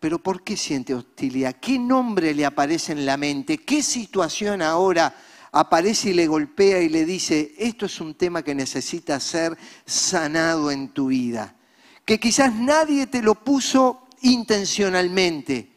Pero 0.01 0.17
¿por 0.17 0.41
qué 0.41 0.57
siente 0.57 0.95
hostilidad? 0.95 1.57
¿Qué 1.61 1.77
nombre 1.77 2.33
le 2.33 2.43
aparece 2.43 2.91
en 2.91 3.05
la 3.05 3.17
mente? 3.17 3.59
¿Qué 3.59 3.83
situación 3.83 4.63
ahora 4.63 5.15
aparece 5.51 6.09
y 6.09 6.13
le 6.13 6.25
golpea 6.25 6.81
y 6.81 6.89
le 6.89 7.05
dice, 7.05 7.53
esto 7.59 7.85
es 7.85 8.01
un 8.01 8.15
tema 8.15 8.41
que 8.41 8.55
necesita 8.55 9.19
ser 9.19 9.55
sanado 9.85 10.71
en 10.71 10.89
tu 10.89 11.09
vida? 11.09 11.55
Que 12.03 12.19
quizás 12.19 12.51
nadie 12.51 13.05
te 13.05 13.21
lo 13.21 13.35
puso 13.35 14.07
intencionalmente, 14.23 15.71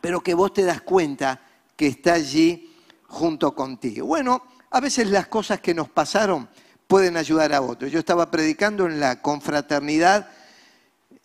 pero 0.00 0.20
que 0.20 0.34
vos 0.34 0.52
te 0.52 0.62
das 0.62 0.82
cuenta 0.82 1.42
que 1.74 1.88
está 1.88 2.14
allí 2.14 2.76
junto 3.08 3.56
contigo. 3.56 4.06
Bueno, 4.06 4.44
a 4.70 4.78
veces 4.78 5.10
las 5.10 5.26
cosas 5.26 5.58
que 5.60 5.74
nos 5.74 5.88
pasaron 5.88 6.48
pueden 6.86 7.16
ayudar 7.16 7.52
a 7.52 7.60
otros. 7.60 7.90
Yo 7.90 7.98
estaba 7.98 8.30
predicando 8.30 8.86
en 8.86 9.00
la 9.00 9.20
confraternidad 9.20 10.28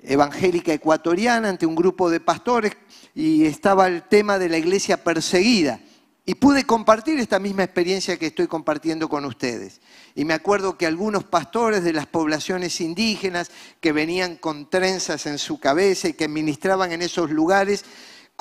evangélica 0.03 0.73
ecuatoriana 0.73 1.49
ante 1.49 1.65
un 1.65 1.75
grupo 1.75 2.09
de 2.09 2.19
pastores 2.19 2.73
y 3.13 3.45
estaba 3.45 3.87
el 3.87 4.03
tema 4.03 4.39
de 4.39 4.49
la 4.49 4.57
iglesia 4.57 5.03
perseguida. 5.03 5.79
Y 6.23 6.35
pude 6.35 6.65
compartir 6.65 7.19
esta 7.19 7.39
misma 7.39 7.63
experiencia 7.63 8.17
que 8.17 8.27
estoy 8.27 8.45
compartiendo 8.45 9.09
con 9.09 9.25
ustedes. 9.25 9.81
Y 10.13 10.23
me 10.23 10.35
acuerdo 10.35 10.77
que 10.77 10.85
algunos 10.85 11.23
pastores 11.23 11.83
de 11.83 11.93
las 11.93 12.05
poblaciones 12.05 12.79
indígenas 12.79 13.49
que 13.79 13.91
venían 13.91 14.35
con 14.35 14.69
trenzas 14.69 15.25
en 15.25 15.39
su 15.39 15.59
cabeza 15.59 16.09
y 16.09 16.13
que 16.13 16.27
ministraban 16.27 16.91
en 16.91 17.01
esos 17.01 17.31
lugares, 17.31 17.83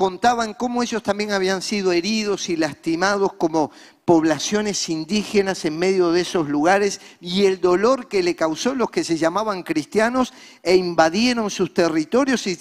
contaban 0.01 0.55
cómo 0.55 0.83
ellos 0.83 1.03
también 1.03 1.31
habían 1.31 1.61
sido 1.61 1.93
heridos 1.93 2.49
y 2.49 2.57
lastimados 2.57 3.35
como 3.35 3.71
poblaciones 4.07 4.89
indígenas 4.89 5.67
en 5.67 5.79
medio 5.79 6.11
de 6.11 6.23
esos 6.23 6.49
lugares 6.49 7.03
y 7.21 7.45
el 7.45 7.61
dolor 7.61 8.09
que 8.09 8.23
le 8.23 8.35
causó 8.35 8.75
los 8.75 8.91
que 8.91 9.05
se 9.05 9.19
llamaban 9.19 9.63
cristianos 9.63 10.33
e 10.63 10.75
invadieron 10.75 11.51
sus 11.51 11.75
territorios 11.75 12.47
y 12.47 12.57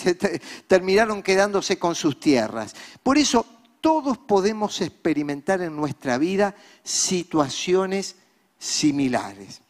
terminaron 0.67 1.24
quedándose 1.24 1.79
con 1.79 1.96
sus 1.96 2.19
tierras. 2.19 2.75
Por 3.03 3.17
eso 3.17 3.46
todos 3.79 4.17
podemos 4.17 4.81
experimentar 4.81 5.62
en 5.62 5.77
nuestra 5.77 6.17
vida 6.17 6.55
situaciones 6.84 8.17
similares. 8.58 9.62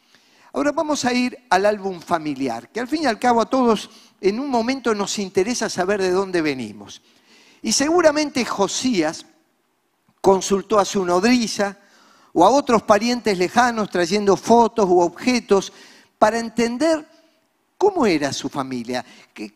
Ahora 0.53 0.71
vamos 0.71 1.05
a 1.05 1.13
ir 1.13 1.37
al 1.51 1.67
álbum 1.67 1.99
familiar, 1.99 2.69
que 2.69 2.79
al 2.79 2.87
fin 2.87 3.03
y 3.03 3.05
al 3.05 3.19
cabo 3.19 3.41
a 3.41 3.45
todos 3.45 3.91
en 4.21 4.39
un 4.39 4.49
momento 4.49 4.95
nos 4.95 5.19
interesa 5.19 5.69
saber 5.69 6.01
de 6.01 6.09
dónde 6.09 6.41
venimos. 6.41 7.03
Y 7.61 7.71
seguramente 7.71 8.45
Josías 8.45 9.25
consultó 10.21 10.79
a 10.79 10.85
su 10.85 11.05
nodriza 11.05 11.77
o 12.33 12.45
a 12.45 12.49
otros 12.49 12.83
parientes 12.83 13.37
lejanos 13.37 13.89
trayendo 13.89 14.37
fotos 14.37 14.87
u 14.89 14.99
objetos 14.99 15.73
para 16.17 16.39
entender 16.39 17.07
cómo 17.77 18.05
era 18.05 18.33
su 18.33 18.49
familia, 18.49 19.05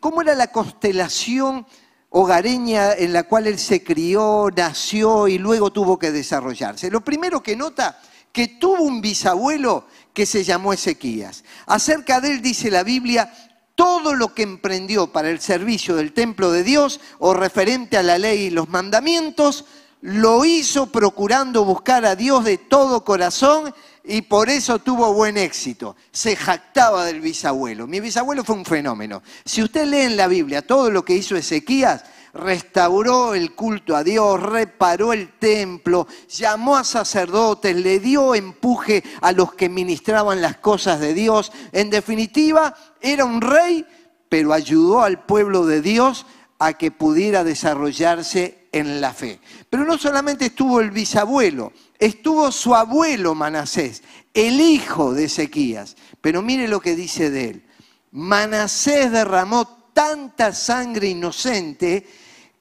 cómo 0.00 0.22
era 0.22 0.34
la 0.34 0.48
constelación 0.48 1.66
hogareña 2.10 2.92
en 2.94 3.12
la 3.12 3.24
cual 3.24 3.46
él 3.46 3.58
se 3.58 3.82
crió, 3.82 4.48
nació 4.56 5.28
y 5.28 5.38
luego 5.38 5.72
tuvo 5.72 5.98
que 5.98 6.12
desarrollarse. 6.12 6.90
Lo 6.90 7.02
primero 7.02 7.42
que 7.42 7.56
nota, 7.56 8.00
que 8.32 8.48
tuvo 8.48 8.82
un 8.82 9.00
bisabuelo 9.00 9.86
que 10.12 10.24
se 10.24 10.44
llamó 10.44 10.72
Ezequías. 10.72 11.44
Acerca 11.66 12.20
de 12.20 12.32
él 12.32 12.42
dice 12.42 12.70
la 12.70 12.82
Biblia, 12.82 13.32
todo 13.74 14.14
lo 14.14 14.34
que 14.34 14.42
emprendió 14.42 15.08
para 15.08 15.30
el 15.30 15.40
servicio 15.40 15.96
del 15.96 16.12
templo 16.12 16.50
de 16.50 16.62
Dios 16.62 17.00
o 17.18 17.34
referente 17.34 17.96
a 17.96 18.02
la 18.02 18.18
ley 18.18 18.44
y 18.44 18.50
los 18.50 18.68
mandamientos, 18.68 19.64
lo 20.00 20.44
hizo 20.44 20.92
procurando 20.92 21.64
buscar 21.64 22.04
a 22.04 22.14
Dios 22.14 22.44
de 22.44 22.58
todo 22.58 23.04
corazón 23.04 23.74
y 24.04 24.22
por 24.22 24.50
eso 24.50 24.78
tuvo 24.78 25.14
buen 25.14 25.38
éxito. 25.38 25.96
Se 26.12 26.36
jactaba 26.36 27.06
del 27.06 27.20
bisabuelo. 27.20 27.86
Mi 27.86 28.00
bisabuelo 28.00 28.44
fue 28.44 28.54
un 28.54 28.66
fenómeno. 28.66 29.22
Si 29.44 29.62
usted 29.62 29.86
lee 29.86 30.02
en 30.02 30.16
la 30.16 30.26
Biblia 30.26 30.62
todo 30.62 30.90
lo 30.90 31.04
que 31.04 31.14
hizo 31.14 31.36
Ezequías, 31.36 32.04
restauró 32.34 33.34
el 33.34 33.54
culto 33.54 33.96
a 33.96 34.02
Dios, 34.02 34.42
reparó 34.42 35.12
el 35.12 35.38
templo, 35.38 36.06
llamó 36.28 36.76
a 36.76 36.84
sacerdotes, 36.84 37.76
le 37.76 38.00
dio 38.00 38.34
empuje 38.34 39.02
a 39.20 39.32
los 39.32 39.54
que 39.54 39.68
ministraban 39.68 40.42
las 40.42 40.56
cosas 40.56 41.00
de 41.00 41.14
Dios. 41.14 41.52
En 41.72 41.90
definitiva, 41.90 42.74
era 43.00 43.24
un 43.24 43.40
rey, 43.40 43.86
pero 44.28 44.52
ayudó 44.52 45.02
al 45.02 45.24
pueblo 45.24 45.64
de 45.64 45.80
Dios 45.80 46.26
a 46.58 46.72
que 46.72 46.90
pudiera 46.90 47.44
desarrollarse 47.44 48.68
en 48.72 49.00
la 49.00 49.12
fe. 49.12 49.40
Pero 49.70 49.84
no 49.84 49.96
solamente 49.96 50.46
estuvo 50.46 50.80
el 50.80 50.90
bisabuelo, 50.90 51.72
estuvo 51.98 52.50
su 52.50 52.74
abuelo 52.74 53.36
Manasés, 53.36 54.02
el 54.32 54.60
hijo 54.60 55.14
de 55.14 55.26
Ezequías. 55.26 55.96
Pero 56.20 56.42
mire 56.42 56.66
lo 56.66 56.80
que 56.80 56.96
dice 56.96 57.30
de 57.30 57.50
él. 57.50 57.66
Manasés 58.10 59.12
derramó 59.12 59.90
tanta 59.92 60.52
sangre 60.52 61.08
inocente 61.08 62.06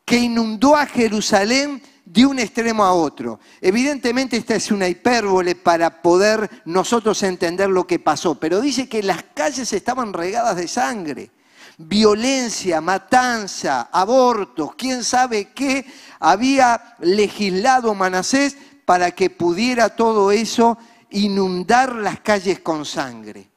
que 0.06 0.18
inundó 0.18 0.76
a 0.76 0.86
Jerusalén 0.86 1.82
de 2.06 2.26
un 2.26 2.40
extremo 2.40 2.84
a 2.84 2.94
otro. 2.94 3.40
Evidentemente 3.62 4.38
esta 4.38 4.56
es 4.56 4.72
una 4.72 4.88
hipérbole 4.88 5.56
para 5.56 6.02
poder 6.02 6.50
nosotros 6.66 7.24
entender 7.24 7.70
lo 7.70 7.88
que 7.88 8.00
pasó, 8.00 8.36
pero 8.36 8.62
dice 8.62 8.90
que 8.90 9.02
las 9.02 9.24
calles 9.34 9.72
estaban 9.72 10.14
regadas 10.14 10.58
de 10.58 10.68
sangre, 10.68 11.32
violencia, 11.78 12.82
matanza, 12.82 13.90
abortos, 13.92 14.76
quién 14.76 15.04
sabe 15.04 15.54
qué 15.54 15.86
había 16.20 16.96
legislado 17.00 17.96
Manasés 17.96 18.58
para 18.86 19.12
que 19.12 19.30
pudiera 19.30 19.96
todo 19.96 20.32
eso 20.32 20.78
inundar 21.10 21.96
las 21.96 22.20
calles 22.20 22.60
con 22.60 22.86
sangre. 22.86 23.50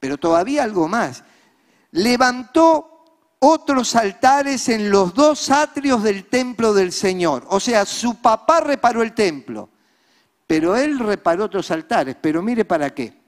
Pero 0.00 0.18
todavía 0.18 0.64
algo 0.64 0.88
más. 0.88 1.22
Levantó 1.92 2.95
otros 3.38 3.94
altares 3.94 4.68
en 4.68 4.90
los 4.90 5.14
dos 5.14 5.50
atrios 5.50 6.02
del 6.02 6.26
templo 6.26 6.72
del 6.72 6.92
Señor. 6.92 7.46
O 7.48 7.60
sea, 7.60 7.84
su 7.84 8.16
papá 8.16 8.60
reparó 8.60 9.02
el 9.02 9.12
templo, 9.12 9.68
pero 10.46 10.76
él 10.76 10.98
reparó 10.98 11.44
otros 11.44 11.70
altares. 11.70 12.16
Pero 12.20 12.42
mire 12.42 12.64
para 12.64 12.94
qué. 12.94 13.20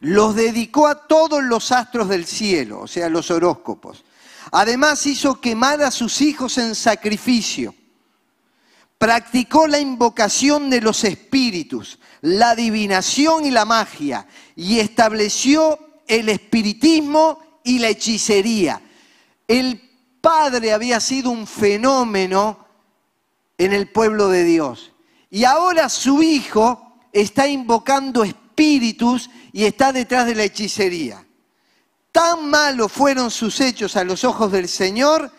Los 0.00 0.34
dedicó 0.34 0.86
a 0.86 1.06
todos 1.06 1.42
los 1.42 1.72
astros 1.72 2.08
del 2.08 2.26
cielo, 2.26 2.80
o 2.80 2.86
sea, 2.86 3.08
los 3.08 3.30
horóscopos. 3.30 4.04
Además 4.52 5.06
hizo 5.06 5.40
quemar 5.40 5.82
a 5.82 5.90
sus 5.90 6.20
hijos 6.20 6.58
en 6.58 6.74
sacrificio. 6.74 7.74
Practicó 8.98 9.66
la 9.66 9.80
invocación 9.80 10.70
de 10.70 10.80
los 10.80 11.04
espíritus, 11.04 11.98
la 12.20 12.50
adivinación 12.50 13.44
y 13.44 13.50
la 13.50 13.64
magia, 13.64 14.26
y 14.54 14.78
estableció 14.78 15.78
el 16.06 16.28
espiritismo 16.28 17.60
y 17.64 17.78
la 17.78 17.88
hechicería. 17.88 18.80
El 19.46 19.80
padre 20.20 20.72
había 20.72 21.00
sido 21.00 21.30
un 21.30 21.46
fenómeno 21.46 22.66
en 23.58 23.72
el 23.72 23.90
pueblo 23.90 24.28
de 24.28 24.44
Dios. 24.44 24.92
Y 25.30 25.44
ahora 25.44 25.88
su 25.88 26.22
hijo 26.22 26.98
está 27.12 27.46
invocando 27.46 28.24
espíritus 28.24 29.30
y 29.52 29.64
está 29.64 29.92
detrás 29.92 30.26
de 30.26 30.34
la 30.34 30.44
hechicería. 30.44 31.24
Tan 32.12 32.48
malos 32.48 32.92
fueron 32.92 33.30
sus 33.30 33.60
hechos 33.60 33.96
a 33.96 34.04
los 34.04 34.24
ojos 34.24 34.52
del 34.52 34.68
Señor 34.68 35.30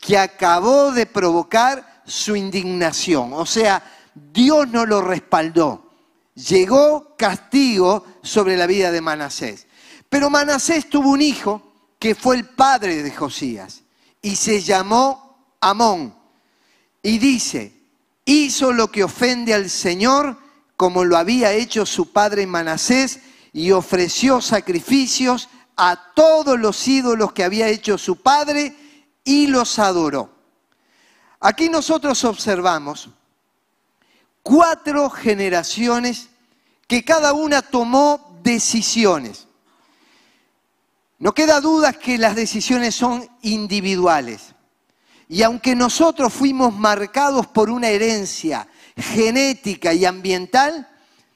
que 0.00 0.16
acabó 0.16 0.92
de 0.92 1.06
provocar 1.06 2.02
su 2.06 2.36
indignación. 2.36 3.32
O 3.32 3.44
sea, 3.44 3.82
Dios 4.14 4.68
no 4.68 4.86
lo 4.86 5.00
respaldó. 5.00 5.90
Llegó 6.34 7.16
castigo 7.16 8.04
sobre 8.22 8.56
la 8.56 8.66
vida 8.66 8.90
de 8.90 9.00
Manasés. 9.00 9.66
Pero 10.08 10.30
Manasés 10.30 10.88
tuvo 10.88 11.10
un 11.10 11.20
hijo 11.20 11.69
que 12.00 12.14
fue 12.16 12.36
el 12.36 12.46
padre 12.46 13.02
de 13.02 13.12
Josías, 13.12 13.82
y 14.22 14.34
se 14.34 14.62
llamó 14.62 15.54
Amón. 15.60 16.14
Y 17.02 17.18
dice, 17.18 17.72
hizo 18.24 18.72
lo 18.72 18.90
que 18.90 19.04
ofende 19.04 19.54
al 19.54 19.68
Señor, 19.68 20.38
como 20.76 21.04
lo 21.04 21.18
había 21.18 21.52
hecho 21.52 21.84
su 21.84 22.10
padre 22.10 22.46
Manasés, 22.46 23.20
y 23.52 23.70
ofreció 23.70 24.40
sacrificios 24.40 25.50
a 25.76 26.12
todos 26.14 26.58
los 26.58 26.88
ídolos 26.88 27.32
que 27.32 27.44
había 27.44 27.68
hecho 27.68 27.98
su 27.98 28.16
padre, 28.16 28.74
y 29.22 29.46
los 29.46 29.78
adoró. 29.78 30.30
Aquí 31.38 31.68
nosotros 31.68 32.24
observamos 32.24 33.10
cuatro 34.42 35.10
generaciones 35.10 36.30
que 36.86 37.04
cada 37.04 37.34
una 37.34 37.60
tomó 37.60 38.40
decisiones. 38.42 39.46
No 41.20 41.34
queda 41.34 41.60
duda 41.60 41.92
que 41.92 42.16
las 42.16 42.34
decisiones 42.34 42.94
son 42.94 43.28
individuales. 43.42 44.54
Y 45.28 45.42
aunque 45.42 45.76
nosotros 45.76 46.32
fuimos 46.32 46.74
marcados 46.74 47.46
por 47.46 47.68
una 47.68 47.88
herencia 47.88 48.66
genética 48.96 49.92
y 49.92 50.06
ambiental, 50.06 50.88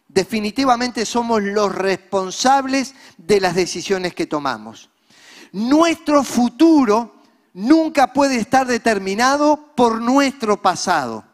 definitivamente 0.08 1.04
somos 1.04 1.42
los 1.42 1.72
responsables 1.74 2.94
de 3.18 3.40
las 3.40 3.54
decisiones 3.54 4.14
que 4.14 4.26
tomamos. 4.26 4.88
Nuestro 5.52 6.24
futuro 6.24 7.16
nunca 7.52 8.12
puede 8.12 8.36
estar 8.36 8.66
determinado 8.66 9.74
por 9.76 10.00
nuestro 10.00 10.62
pasado. 10.62 11.24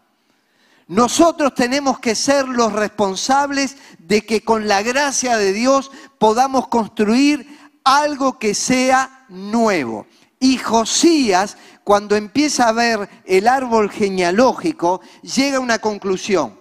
Nosotros 0.89 1.55
tenemos 1.55 2.01
que 2.01 2.17
ser 2.17 2.49
los 2.49 2.73
responsables 2.73 3.77
de 3.99 4.27
que 4.27 4.43
con 4.43 4.67
la 4.67 4.83
gracia 4.83 5.37
de 5.37 5.53
Dios 5.53 5.93
podamos 6.19 6.67
construir 6.67 7.60
algo 7.85 8.39
que 8.39 8.55
sea 8.55 9.27
nuevo. 9.29 10.07
Y 10.39 10.59
Josías, 10.59 11.57
cuando 11.85 12.17
empieza 12.17 12.69
a 12.69 12.73
ver 12.73 13.09
el 13.25 13.47
árbol 13.47 13.91
genealógico, 13.91 15.01
llega 15.23 15.59
a 15.59 15.61
una 15.61 15.79
conclusión 15.79 16.61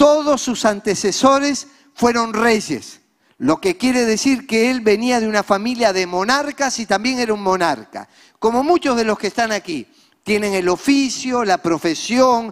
todos 0.00 0.40
sus 0.40 0.64
antecesores 0.64 1.66
fueron 1.92 2.32
reyes, 2.32 3.02
lo 3.36 3.60
que 3.60 3.76
quiere 3.76 4.06
decir 4.06 4.46
que 4.46 4.70
él 4.70 4.80
venía 4.80 5.20
de 5.20 5.28
una 5.28 5.42
familia 5.42 5.92
de 5.92 6.06
monarcas 6.06 6.78
y 6.78 6.86
también 6.86 7.18
era 7.18 7.34
un 7.34 7.42
monarca. 7.42 8.08
Como 8.38 8.64
muchos 8.64 8.96
de 8.96 9.04
los 9.04 9.18
que 9.18 9.26
están 9.26 9.52
aquí, 9.52 9.86
tienen 10.22 10.54
el 10.54 10.70
oficio, 10.70 11.44
la 11.44 11.58
profesión, 11.58 12.50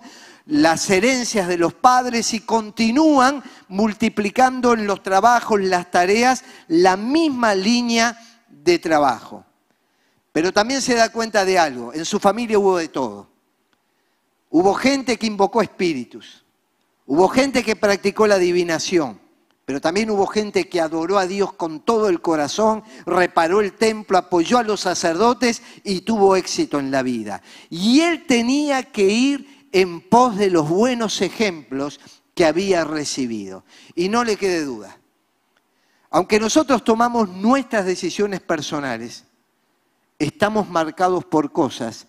las 0.49 0.91
herencias 0.91 1.47
de 1.47 1.57
los 1.57 1.73
padres 1.73 2.35
y 2.35 2.41
continúan 2.41 3.43
multiplicando 3.69 4.73
en 4.75 4.87
los 4.87 5.03
trabajos, 5.03 5.61
las 5.61 5.91
tareas, 5.91 6.43
la 6.67 6.97
misma 6.97 7.55
línea 7.55 8.19
de 8.49 8.81
trabajo. 8.81 9.45
Pero 10.33 10.53
también 10.53 10.83
se 10.83 10.97
da 10.97 11.13
cuenta 11.13 11.45
de 11.45 11.59
algo, 11.59 11.95
en 11.95 12.05
su 12.05 12.19
familia 12.19 12.59
hubo 12.59 12.79
de 12.79 12.89
todo. 12.89 13.29
Hubo 14.51 14.75
gente 14.75 15.17
que 15.17 15.27
invocó 15.27 15.63
espíritus, 15.63 16.45
Hubo 17.11 17.27
gente 17.29 17.65
que 17.65 17.75
practicó 17.75 18.27
la 18.27 18.35
adivinación, 18.35 19.19
pero 19.65 19.81
también 19.81 20.11
hubo 20.11 20.27
gente 20.27 20.69
que 20.69 20.79
adoró 20.79 21.17
a 21.17 21.27
Dios 21.27 21.55
con 21.55 21.81
todo 21.81 22.11
el 22.11 22.21
corazón, 22.21 22.85
reparó 23.07 23.63
el 23.63 23.73
templo, 23.73 24.19
apoyó 24.19 24.59
a 24.59 24.63
los 24.63 24.81
sacerdotes 24.81 25.63
y 25.85 26.03
tuvo 26.03 26.37
éxito 26.37 26.79
en 26.79 26.91
la 26.91 27.03
vida. 27.03 27.41
Y 27.71 28.01
él 28.01 28.27
tenía 28.27 28.83
que 28.83 29.05
ir 29.05 29.58
en 29.73 30.01
pos 30.01 30.37
de 30.37 30.51
los 30.51 30.69
buenos 30.69 31.21
ejemplos 31.21 32.01
que 32.35 32.45
había 32.45 32.85
recibido. 32.85 33.65
Y 33.95 34.09
no 34.09 34.25
le 34.25 34.37
quede 34.37 34.65
duda, 34.65 34.99
aunque 36.11 36.41
nosotros 36.41 36.85
tomamos 36.85 37.29
nuestras 37.29 37.85
decisiones 37.85 38.41
personales, 38.41 39.25
estamos 40.19 40.69
marcados 40.69 41.25
por 41.25 41.53
cosas 41.53 42.07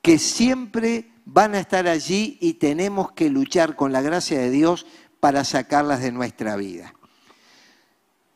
que 0.00 0.18
siempre 0.18 1.12
van 1.24 1.54
a 1.54 1.60
estar 1.60 1.86
allí 1.86 2.38
y 2.40 2.54
tenemos 2.54 3.12
que 3.12 3.30
luchar 3.30 3.76
con 3.76 3.92
la 3.92 4.00
gracia 4.00 4.38
de 4.38 4.50
Dios 4.50 4.86
para 5.20 5.44
sacarlas 5.44 6.00
de 6.00 6.12
nuestra 6.12 6.56
vida. 6.56 6.94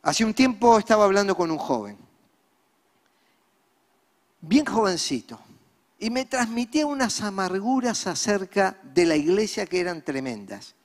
Hace 0.01 0.23
un 0.23 0.33
tiempo 0.33 0.77
estaba 0.77 1.05
hablando 1.05 1.35
con 1.35 1.51
un 1.51 1.57
joven, 1.57 1.97
bien 4.41 4.65
jovencito, 4.65 5.39
y 5.99 6.09
me 6.09 6.25
transmitía 6.25 6.85
unas 6.85 7.21
amarguras 7.21 8.07
acerca 8.07 8.79
de 8.83 9.05
la 9.05 9.15
iglesia 9.15 9.65
que 9.65 9.79
eran 9.79 10.03
tremendas. 10.03 10.75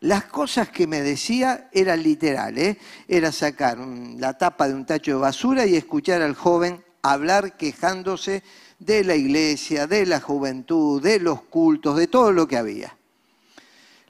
Las 0.00 0.24
cosas 0.24 0.70
que 0.70 0.86
me 0.86 1.02
decía 1.02 1.68
eran 1.72 2.02
literales, 2.02 2.76
¿eh? 2.76 2.80
era 3.06 3.32
sacar 3.32 3.78
la 3.78 4.38
tapa 4.38 4.66
de 4.66 4.74
un 4.74 4.86
tacho 4.86 5.12
de 5.12 5.18
basura 5.18 5.66
y 5.66 5.76
escuchar 5.76 6.22
al 6.22 6.34
joven 6.34 6.82
hablar 7.02 7.56
quejándose 7.56 8.42
de 8.78 9.04
la 9.04 9.14
iglesia, 9.14 9.86
de 9.86 10.06
la 10.06 10.20
juventud, 10.20 11.02
de 11.02 11.20
los 11.20 11.42
cultos, 11.42 11.96
de 11.96 12.06
todo 12.06 12.32
lo 12.32 12.48
que 12.48 12.56
había. 12.56 12.96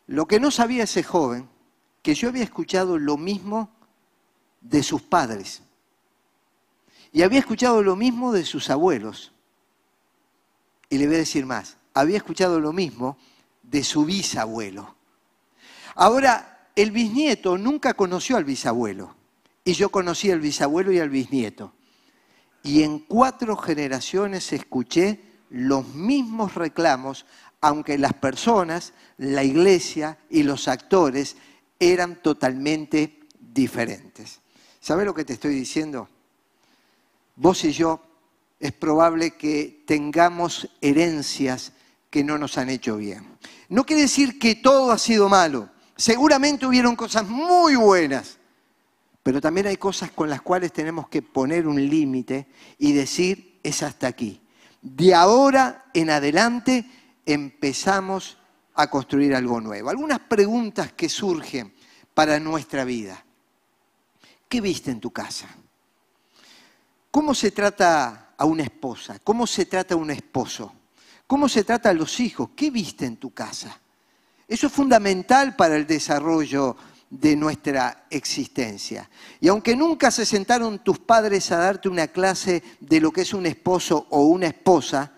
Lo 0.07 0.27
que 0.27 0.41
no 0.41 0.51
sabía 0.51 0.85
ese 0.85 1.03
joven, 1.03 1.49
que 2.03 2.15
yo 2.15 2.29
había 2.29 2.45
escuchado 2.45 2.99
lo 2.99 3.17
mismo 3.17 3.71
de 4.61 4.83
sus 4.83 5.03
padres 5.03 5.63
y 7.13 7.23
había 7.23 7.41
escuchado 7.41 7.83
lo 7.83 7.97
mismo 7.97 8.33
de 8.33 8.45
sus 8.45 8.71
abuelos. 8.71 9.33
Y 10.91 10.99
le 10.99 11.07
voy 11.07 11.15
a 11.15 11.19
decir 11.19 11.47
más, 11.47 11.79
había 11.95 12.19
escuchado 12.19 12.61
lo 12.61 12.75
mismo 12.75 13.17
de 13.63 13.83
su 13.83 14.05
bisabuelo. 14.05 14.95
Ahora, 15.95 16.69
el 16.77 16.91
bisnieto 16.91 17.57
nunca 17.57 17.95
conoció 17.95 18.37
al 18.37 18.45
bisabuelo 18.45 19.15
y 19.65 19.73
yo 19.73 19.89
conocí 19.89 20.31
al 20.31 20.41
bisabuelo 20.41 20.93
y 20.93 20.99
al 20.99 21.09
bisnieto 21.09 21.73
y 22.63 22.83
en 22.83 22.99
cuatro 23.01 23.57
generaciones 23.57 24.53
escuché 24.53 25.21
los 25.51 25.89
mismos 25.95 26.55
reclamos, 26.55 27.27
aunque 27.61 27.99
las 27.99 28.15
personas, 28.15 28.93
la 29.17 29.43
iglesia 29.45 30.19
y 30.29 30.43
los 30.43 30.69
actores 30.69 31.37
eran 31.79 32.23
totalmente 32.23 33.21
diferentes. 33.39 34.41
¿Sabes 34.81 35.07
lo 35.07 35.15
que 35.15 35.25
te 35.25 35.33
estoy 35.35 35.55
diciendo? 35.55 36.09
Vos 37.37 37.65
y 37.65 37.73
yo 37.73 38.03
es 38.61 38.73
probable 38.73 39.33
que 39.33 39.83
tengamos 39.87 40.69
herencias 40.83 41.73
que 42.11 42.23
no 42.23 42.37
nos 42.37 42.59
han 42.59 42.69
hecho 42.69 42.99
bien. 42.99 43.27
No 43.71 43.85
quiere 43.85 44.03
decir 44.03 44.39
que 44.39 44.55
todo 44.57 44.93
ha 44.93 44.99
sido 44.99 45.31
malo. 45.31 45.71
Seguramente 45.97 46.67
hubieron 46.67 46.95
cosas 46.95 47.27
muy 47.27 47.75
buenas, 47.77 48.39
pero 49.23 49.41
también 49.41 49.67
hay 49.67 49.79
cosas 49.79 50.11
con 50.11 50.29
las 50.29 50.43
cuales 50.43 50.73
tenemos 50.73 51.09
que 51.09 51.23
poner 51.23 51.67
un 51.67 51.77
límite 51.89 52.47
y 52.79 52.93
decir, 52.93 53.59
es 53.63 53.83
hasta 53.83 54.07
aquí. 54.09 54.41
De 54.83 55.15
ahora 55.15 55.87
en 55.95 56.11
adelante 56.11 56.85
empezamos 57.25 58.39
a 58.75 58.91
construir 58.91 59.35
algo 59.35 59.61
nuevo. 59.61 59.89
Algunas 59.89 60.21
preguntas 60.21 60.93
que 60.93 61.09
surgen 61.09 61.73
para 62.13 62.39
nuestra 62.41 62.85
vida. 62.85 63.25
¿Qué 64.49 64.61
viste 64.61 64.91
en 64.91 65.01
tu 65.01 65.11
casa? 65.11 65.49
¿Cómo 67.11 67.35
se 67.35 67.51
trata 67.51 68.30
a 68.41 68.47
una 68.47 68.63
esposa? 68.63 69.19
¿Cómo 69.23 69.47
se 69.47 69.67
trata 69.67 69.95
a 69.95 69.99
un 69.99 70.11
esposo? 70.11 70.73
¿Cómo 71.27 71.47
se 71.47 71.63
trata 71.63 71.91
a 71.91 71.95
los 71.95 72.19
hijos? 72.21 72.49
¿Qué 72.57 72.71
viste 72.71 73.05
en 73.05 73.19
tu 73.19 73.33
casa? 73.35 73.79
Eso 74.49 74.67
es 74.67 74.73
fundamental 74.73 75.55
para 75.57 75.77
el 75.77 75.87
desarrollo 75.87 76.75
de 77.11 77.37
nuestra 77.37 78.07
existencia. 78.09 79.11
Y 79.41 79.49
aunque 79.49 79.77
nunca 79.77 80.11
se 80.11 80.25
sentaron 80.25 80.79
tus 80.79 80.99
padres 80.99 81.53
a 81.53 81.59
darte 81.59 81.91
una 81.91 82.09
clase 82.09 82.63
de 82.81 83.01
lo 83.01 83.13
que 83.13 83.21
es 83.21 83.35
un 83.35 83.45
esposo 83.45 84.07
o 84.09 84.23
una 84.23 84.47
esposa, 84.47 85.13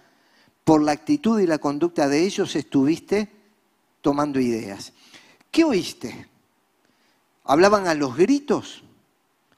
por 0.64 0.82
la 0.82 0.92
actitud 0.92 1.38
y 1.38 1.46
la 1.46 1.58
conducta 1.58 2.08
de 2.08 2.24
ellos 2.24 2.56
estuviste 2.56 3.30
tomando 4.00 4.40
ideas. 4.40 4.92
¿Qué 5.50 5.62
oíste? 5.62 6.28
¿Hablaban 7.44 7.86
a 7.86 7.94
los 7.94 8.16
gritos? 8.16 8.82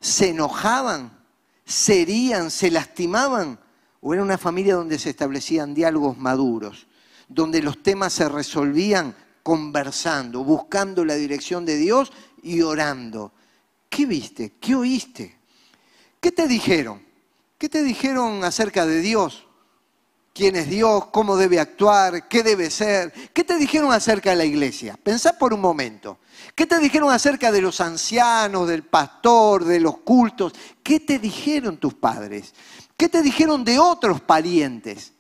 ¿Se 0.00 0.30
enojaban? 0.30 1.23
¿Serían? 1.64 2.50
¿Se 2.50 2.70
lastimaban? 2.70 3.58
¿O 4.00 4.12
era 4.12 4.22
una 4.22 4.38
familia 4.38 4.74
donde 4.74 4.98
se 4.98 5.10
establecían 5.10 5.74
diálogos 5.74 6.18
maduros? 6.18 6.86
Donde 7.28 7.62
los 7.62 7.82
temas 7.82 8.12
se 8.12 8.28
resolvían 8.28 9.14
conversando, 9.42 10.44
buscando 10.44 11.04
la 11.04 11.14
dirección 11.14 11.64
de 11.64 11.76
Dios 11.76 12.12
y 12.42 12.62
orando. 12.62 13.32
¿Qué 13.88 14.06
viste? 14.06 14.54
¿Qué 14.60 14.74
oíste? 14.74 15.36
¿Qué 16.20 16.32
te 16.32 16.48
dijeron? 16.48 17.02
¿Qué 17.58 17.68
te 17.68 17.82
dijeron 17.82 18.44
acerca 18.44 18.86
de 18.86 19.00
Dios? 19.00 19.46
¿Quién 20.34 20.56
es 20.56 20.68
Dios? 20.68 21.06
¿Cómo 21.12 21.36
debe 21.36 21.60
actuar? 21.60 22.26
¿Qué 22.26 22.42
debe 22.42 22.68
ser? 22.68 23.12
¿Qué 23.32 23.44
te 23.44 23.56
dijeron 23.56 23.92
acerca 23.92 24.30
de 24.30 24.36
la 24.36 24.44
iglesia? 24.44 24.98
Pensá 25.00 25.38
por 25.38 25.54
un 25.54 25.60
momento. 25.60 26.18
¿Qué 26.56 26.66
te 26.66 26.76
dijeron 26.80 27.12
acerca 27.12 27.52
de 27.52 27.62
los 27.62 27.80
ancianos, 27.80 28.66
del 28.66 28.82
pastor, 28.82 29.64
de 29.64 29.78
los 29.78 29.98
cultos? 29.98 30.52
¿Qué 30.82 30.98
te 30.98 31.20
dijeron 31.20 31.76
tus 31.76 31.94
padres? 31.94 32.52
¿Qué 32.96 33.08
te 33.08 33.22
dijeron 33.22 33.62
de 33.62 33.78
otros 33.78 34.20
parientes? 34.22 35.12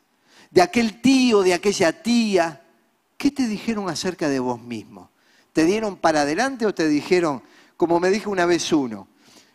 De 0.50 0.60
aquel 0.60 1.00
tío, 1.00 1.42
de 1.42 1.54
aquella 1.54 2.02
tía. 2.02 2.64
¿Qué 3.16 3.30
te 3.30 3.46
dijeron 3.46 3.88
acerca 3.88 4.28
de 4.28 4.40
vos 4.40 4.60
mismo? 4.60 5.12
¿Te 5.52 5.64
dieron 5.64 5.94
para 5.94 6.22
adelante 6.22 6.66
o 6.66 6.74
te 6.74 6.88
dijeron, 6.88 7.40
como 7.76 8.00
me 8.00 8.10
dijo 8.10 8.32
una 8.32 8.46
vez 8.46 8.72
uno, 8.72 9.06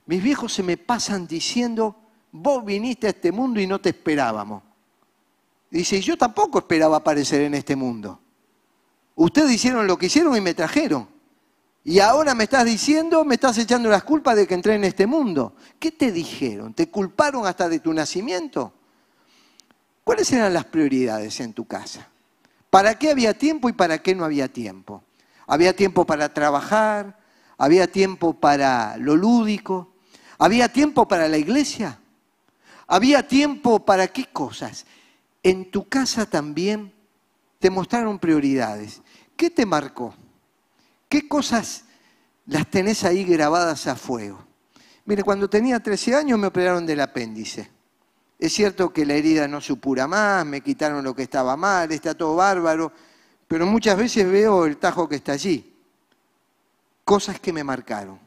mis 0.05 0.23
viejos 0.23 0.53
se 0.53 0.63
me 0.63 0.77
pasan 0.77 1.27
diciendo, 1.27 1.97
vos 2.31 2.63
viniste 2.63 3.07
a 3.07 3.09
este 3.09 3.33
mundo 3.33 3.59
y 3.59 3.67
no 3.67 3.81
te 3.81 3.89
esperábamos? 3.89 4.68
Dice, 5.69 6.01
yo 6.01 6.17
tampoco 6.17 6.59
esperaba 6.59 6.97
aparecer 6.97 7.41
en 7.41 7.53
este 7.53 7.75
mundo. 7.75 8.19
Ustedes 9.15 9.51
hicieron 9.51 9.85
lo 9.85 9.97
que 9.97 10.07
hicieron 10.07 10.35
y 10.35 10.41
me 10.41 10.53
trajeron. 10.53 11.07
Y 11.83 11.99
ahora 11.99 12.35
me 12.35 12.45
estás 12.45 12.65
diciendo, 12.65 13.23
me 13.23 13.35
estás 13.35 13.57
echando 13.57 13.89
las 13.89 14.03
culpas 14.03 14.35
de 14.35 14.47
que 14.47 14.53
entré 14.53 14.75
en 14.75 14.83
este 14.83 15.07
mundo. 15.07 15.55
¿Qué 15.79 15.91
te 15.91 16.11
dijeron? 16.11 16.73
¿Te 16.73 16.89
culparon 16.89 17.45
hasta 17.45 17.69
de 17.69 17.79
tu 17.79 17.93
nacimiento? 17.93 18.73
¿Cuáles 20.03 20.31
eran 20.31 20.53
las 20.53 20.65
prioridades 20.65 21.39
en 21.39 21.53
tu 21.53 21.65
casa? 21.65 22.07
¿Para 22.69 22.97
qué 22.97 23.11
había 23.11 23.37
tiempo 23.37 23.69
y 23.69 23.73
para 23.73 24.01
qué 24.01 24.15
no 24.15 24.25
había 24.25 24.47
tiempo? 24.47 25.03
Había 25.47 25.75
tiempo 25.75 26.05
para 26.05 26.33
trabajar, 26.33 27.19
había 27.57 27.91
tiempo 27.91 28.33
para 28.33 28.97
lo 28.97 29.15
lúdico, 29.15 29.93
había 30.37 30.71
tiempo 30.71 31.07
para 31.07 31.27
la 31.27 31.37
iglesia, 31.37 31.99
había 32.87 33.27
tiempo 33.27 33.83
para 33.83 34.07
qué 34.07 34.25
cosas. 34.25 34.85
En 35.43 35.71
tu 35.71 35.87
casa 35.87 36.25
también 36.25 36.93
te 37.59 37.69
mostraron 37.69 38.19
prioridades. 38.19 39.01
¿Qué 39.35 39.49
te 39.49 39.65
marcó? 39.65 40.13
¿Qué 41.07 41.27
cosas 41.27 41.85
las 42.45 42.69
tenés 42.69 43.03
ahí 43.03 43.23
grabadas 43.23 43.87
a 43.87 43.95
fuego? 43.95 44.43
Mire, 45.05 45.23
cuando 45.23 45.49
tenía 45.49 45.79
13 45.79 46.15
años 46.15 46.39
me 46.39 46.47
operaron 46.47 46.85
del 46.85 47.01
apéndice. 47.01 47.69
Es 48.37 48.53
cierto 48.53 48.93
que 48.93 49.05
la 49.05 49.15
herida 49.15 49.47
no 49.47 49.59
supura 49.59 50.07
más, 50.07 50.45
me 50.45 50.61
quitaron 50.61 51.03
lo 51.03 51.13
que 51.13 51.23
estaba 51.23 51.57
mal, 51.57 51.91
está 51.91 52.15
todo 52.15 52.35
bárbaro, 52.35 52.91
pero 53.47 53.65
muchas 53.65 53.97
veces 53.97 54.29
veo 54.29 54.65
el 54.65 54.77
tajo 54.77 55.09
que 55.09 55.15
está 55.15 55.33
allí. 55.33 55.75
Cosas 57.03 57.39
que 57.39 57.51
me 57.51 57.63
marcaron. 57.63 58.19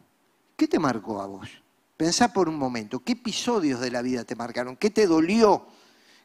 ¿Qué 0.56 0.68
te 0.68 0.78
marcó 0.78 1.22
a 1.22 1.26
vos? 1.26 1.48
Pensá 1.96 2.32
por 2.32 2.48
un 2.48 2.58
momento, 2.58 3.02
¿qué 3.02 3.12
episodios 3.12 3.80
de 3.80 3.90
la 3.90 4.02
vida 4.02 4.24
te 4.24 4.34
marcaron? 4.34 4.76
¿Qué 4.76 4.90
te 4.90 5.06
dolió? 5.06 5.66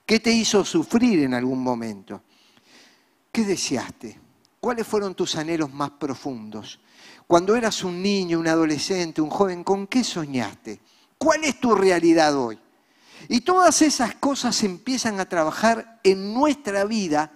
¿Qué 0.07 0.21
te 0.21 0.31
hizo 0.31 0.63
sufrir 0.63 1.19
en 1.19 1.33
algún 1.33 1.61
momento? 1.61 2.23
¿Qué 3.29 3.43
deseaste? 3.43 4.17
¿Cuáles 4.57 4.87
fueron 4.87 5.13
tus 5.13 5.35
anhelos 5.35 5.73
más 5.73 5.89
profundos? 5.91 6.79
Cuando 7.27 7.57
eras 7.57 7.83
un 7.83 8.01
niño, 8.01 8.39
un 8.39 8.47
adolescente, 8.47 9.19
un 9.19 9.29
joven, 9.29 9.65
¿con 9.65 9.85
qué 9.85 10.05
soñaste? 10.05 10.79
¿Cuál 11.17 11.43
es 11.43 11.59
tu 11.59 11.75
realidad 11.75 12.37
hoy? 12.37 12.57
Y 13.27 13.41
todas 13.41 13.81
esas 13.81 14.15
cosas 14.15 14.63
empiezan 14.63 15.19
a 15.19 15.27
trabajar 15.27 15.99
en 16.05 16.33
nuestra 16.33 16.85
vida 16.85 17.33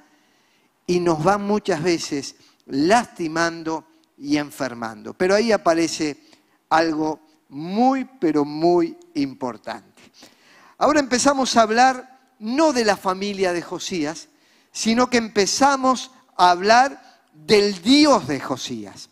y 0.88 1.01
nos 1.01 1.21
van 1.21 1.45
muchas 1.45 1.84
veces 1.84 2.38
lastimando 2.67 3.86
y 4.17 4.38
enfermando. 4.38 5.13
Pero 5.13 5.36
ahí 5.36 5.51
aparece 5.51 6.23
algo 6.69 7.19
muy, 7.49 8.05
pero 8.05 8.45
muy 8.45 8.97
importante. 9.15 10.01
Ahora 10.77 11.01
empezamos 11.01 11.57
a 11.57 11.63
hablar 11.63 12.11
no 12.41 12.73
de 12.73 12.84
la 12.84 12.97
familia 12.97 13.54
de 13.54 13.62
Josías, 13.62 14.27
sino 14.71 15.10
que 15.10 15.17
empezamos 15.17 16.12
a 16.36 16.49
hablar 16.49 17.21
del 17.34 17.82
Dios 17.82 18.27
de 18.27 18.39
Josías. 18.39 19.10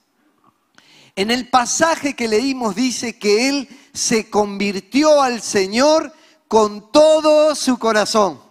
En 1.16 1.32
el 1.32 1.48
pasaje 1.48 2.16
que 2.16 2.28
leímos 2.28 2.76
dice 2.76 3.20
que 3.20 3.50
él 3.50 3.70
se 3.94 4.30
convirtió 4.30 5.22
al 5.22 5.42
Señor 5.42 6.12
con 6.48 6.92
todo 6.92 7.54
su 7.56 7.78
corazón. 7.78 8.42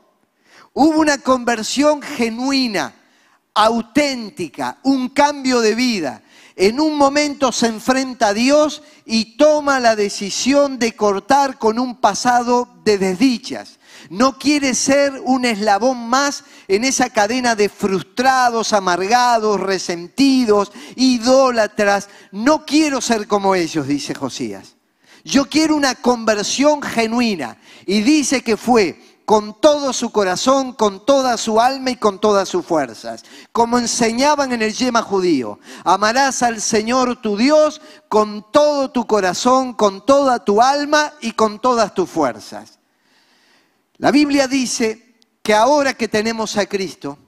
Hubo 0.75 1.01
una 1.01 1.19
conversión 1.19 2.01
genuina, 2.01 2.95
auténtica, 3.55 4.79
un 4.85 5.09
cambio 5.09 5.61
de 5.61 5.75
vida. 5.75 6.23
En 6.59 6.81
un 6.81 6.97
momento 6.97 7.53
se 7.53 7.69
enfrenta 7.69 8.29
a 8.29 8.35
Dios 8.35 8.83
y 9.05 9.37
toma 9.37 9.79
la 9.79 9.95
decisión 9.95 10.81
de 10.81 10.97
cortar 10.97 11.57
con 11.57 11.79
un 11.79 12.01
pasado 12.01 12.69
de 12.83 12.99
desdichas. 12.99 13.79
No 14.11 14.41
quiere 14.41 14.75
ser 14.75 15.23
un 15.25 15.45
eslabón 15.45 16.09
más 16.09 16.43
en 16.67 16.83
esa 16.83 17.11
cadena 17.11 17.55
de 17.55 17.69
frustrados, 17.69 18.73
amargados, 18.73 19.61
resentidos, 19.61 20.73
idólatras. 20.97 22.09
No 22.33 22.67
quiero 22.67 23.01
ser 23.01 23.29
como 23.29 23.55
ellos, 23.55 23.87
dice 23.87 24.13
Josías. 24.13 24.75
Yo 25.23 25.49
quiero 25.49 25.77
una 25.77 25.95
conversión 25.95 26.83
genuina. 26.83 27.59
Y 27.87 28.01
dice 28.01 28.43
que 28.43 28.57
fue 28.57 29.01
con 29.29 29.61
todo 29.61 29.93
su 29.93 30.09
corazón, 30.11 30.73
con 30.73 31.05
toda 31.05 31.37
su 31.37 31.61
alma 31.61 31.91
y 31.91 31.97
con 31.97 32.19
todas 32.19 32.49
sus 32.49 32.65
fuerzas. 32.65 33.27
Como 33.53 33.77
enseñaban 33.77 34.53
en 34.53 34.63
el 34.63 34.73
yema 34.73 35.03
judío, 35.03 35.61
amarás 35.85 36.43
al 36.43 36.63
Señor 36.63 37.21
tu 37.21 37.37
Dios 37.37 37.83
con 38.09 38.51
todo 38.51 38.91
tu 38.91 39.07
corazón, 39.07 39.75
con 39.75 40.07
toda 40.07 40.43
tu 40.43 40.63
alma 40.63 41.13
y 41.21 41.33
con 41.33 41.59
todas 41.59 41.93
tus 41.93 42.09
fuerzas. 42.09 42.79
La 43.99 44.11
Biblia 44.11 44.49
dice 44.49 45.17
que 45.43 45.53
ahora 45.53 45.93
que 45.93 46.09
tenemos 46.09 46.57
a 46.57 46.65
Cristo, 46.65 47.19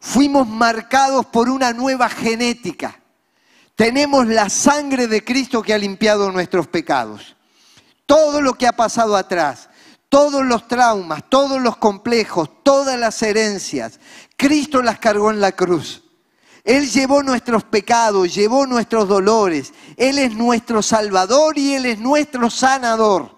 fuimos 0.00 0.48
marcados 0.48 1.26
por 1.26 1.48
una 1.48 1.72
nueva 1.72 2.08
genética. 2.08 3.00
Tenemos 3.76 4.26
la 4.26 4.48
sangre 4.48 5.06
de 5.06 5.24
Cristo 5.24 5.62
que 5.62 5.72
ha 5.72 5.78
limpiado 5.78 6.32
nuestros 6.32 6.66
pecados. 6.66 7.36
Todo 8.04 8.40
lo 8.40 8.54
que 8.54 8.66
ha 8.66 8.72
pasado 8.72 9.14
atrás, 9.16 9.68
todos 10.08 10.44
los 10.44 10.68
traumas, 10.68 11.24
todos 11.28 11.60
los 11.60 11.76
complejos, 11.76 12.50
todas 12.62 12.98
las 12.98 13.20
herencias, 13.22 14.00
Cristo 14.36 14.82
las 14.82 14.98
cargó 14.98 15.30
en 15.30 15.40
la 15.40 15.52
cruz. 15.52 16.02
Él 16.64 16.90
llevó 16.90 17.22
nuestros 17.22 17.62
pecados, 17.62 18.34
llevó 18.34 18.66
nuestros 18.66 19.08
dolores. 19.08 19.72
Él 19.96 20.18
es 20.18 20.34
nuestro 20.34 20.82
Salvador 20.82 21.56
y 21.56 21.74
Él 21.74 21.86
es 21.86 22.00
nuestro 22.00 22.50
sanador. 22.50 23.36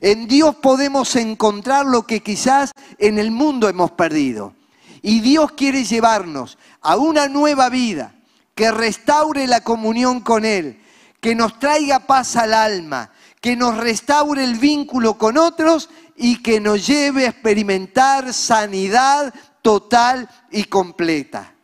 En 0.00 0.26
Dios 0.26 0.56
podemos 0.56 1.14
encontrar 1.16 1.86
lo 1.86 2.04
que 2.04 2.20
quizás 2.20 2.72
en 2.98 3.18
el 3.18 3.30
mundo 3.30 3.68
hemos 3.68 3.92
perdido. 3.92 4.54
Y 5.02 5.20
Dios 5.20 5.52
quiere 5.52 5.84
llevarnos 5.84 6.58
a 6.80 6.96
una 6.96 7.28
nueva 7.28 7.68
vida 7.68 8.12
que 8.56 8.72
restaure 8.72 9.46
la 9.46 9.62
comunión 9.62 10.20
con 10.20 10.44
Él, 10.44 10.82
que 11.20 11.36
nos 11.36 11.60
traiga 11.60 12.00
paz 12.00 12.34
al 12.34 12.54
alma, 12.54 13.12
que 13.40 13.56
nos 13.56 13.76
restaure 13.76 14.42
el 14.44 14.56
vínculo 14.56 15.16
con 15.16 15.38
otros 15.38 15.88
y 16.16 16.42
que 16.42 16.60
nos 16.60 16.86
lleve 16.86 17.26
a 17.26 17.30
experimentar 17.30 18.32
sanidad 18.32 19.32
total 19.62 20.28
y 20.50 20.64
completa. 20.64 21.54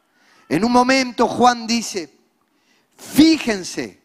En 0.49 0.65
un 0.65 0.73
momento 0.73 1.27
Juan 1.27 1.67
dice, 1.67 2.13
fíjense, 2.97 4.03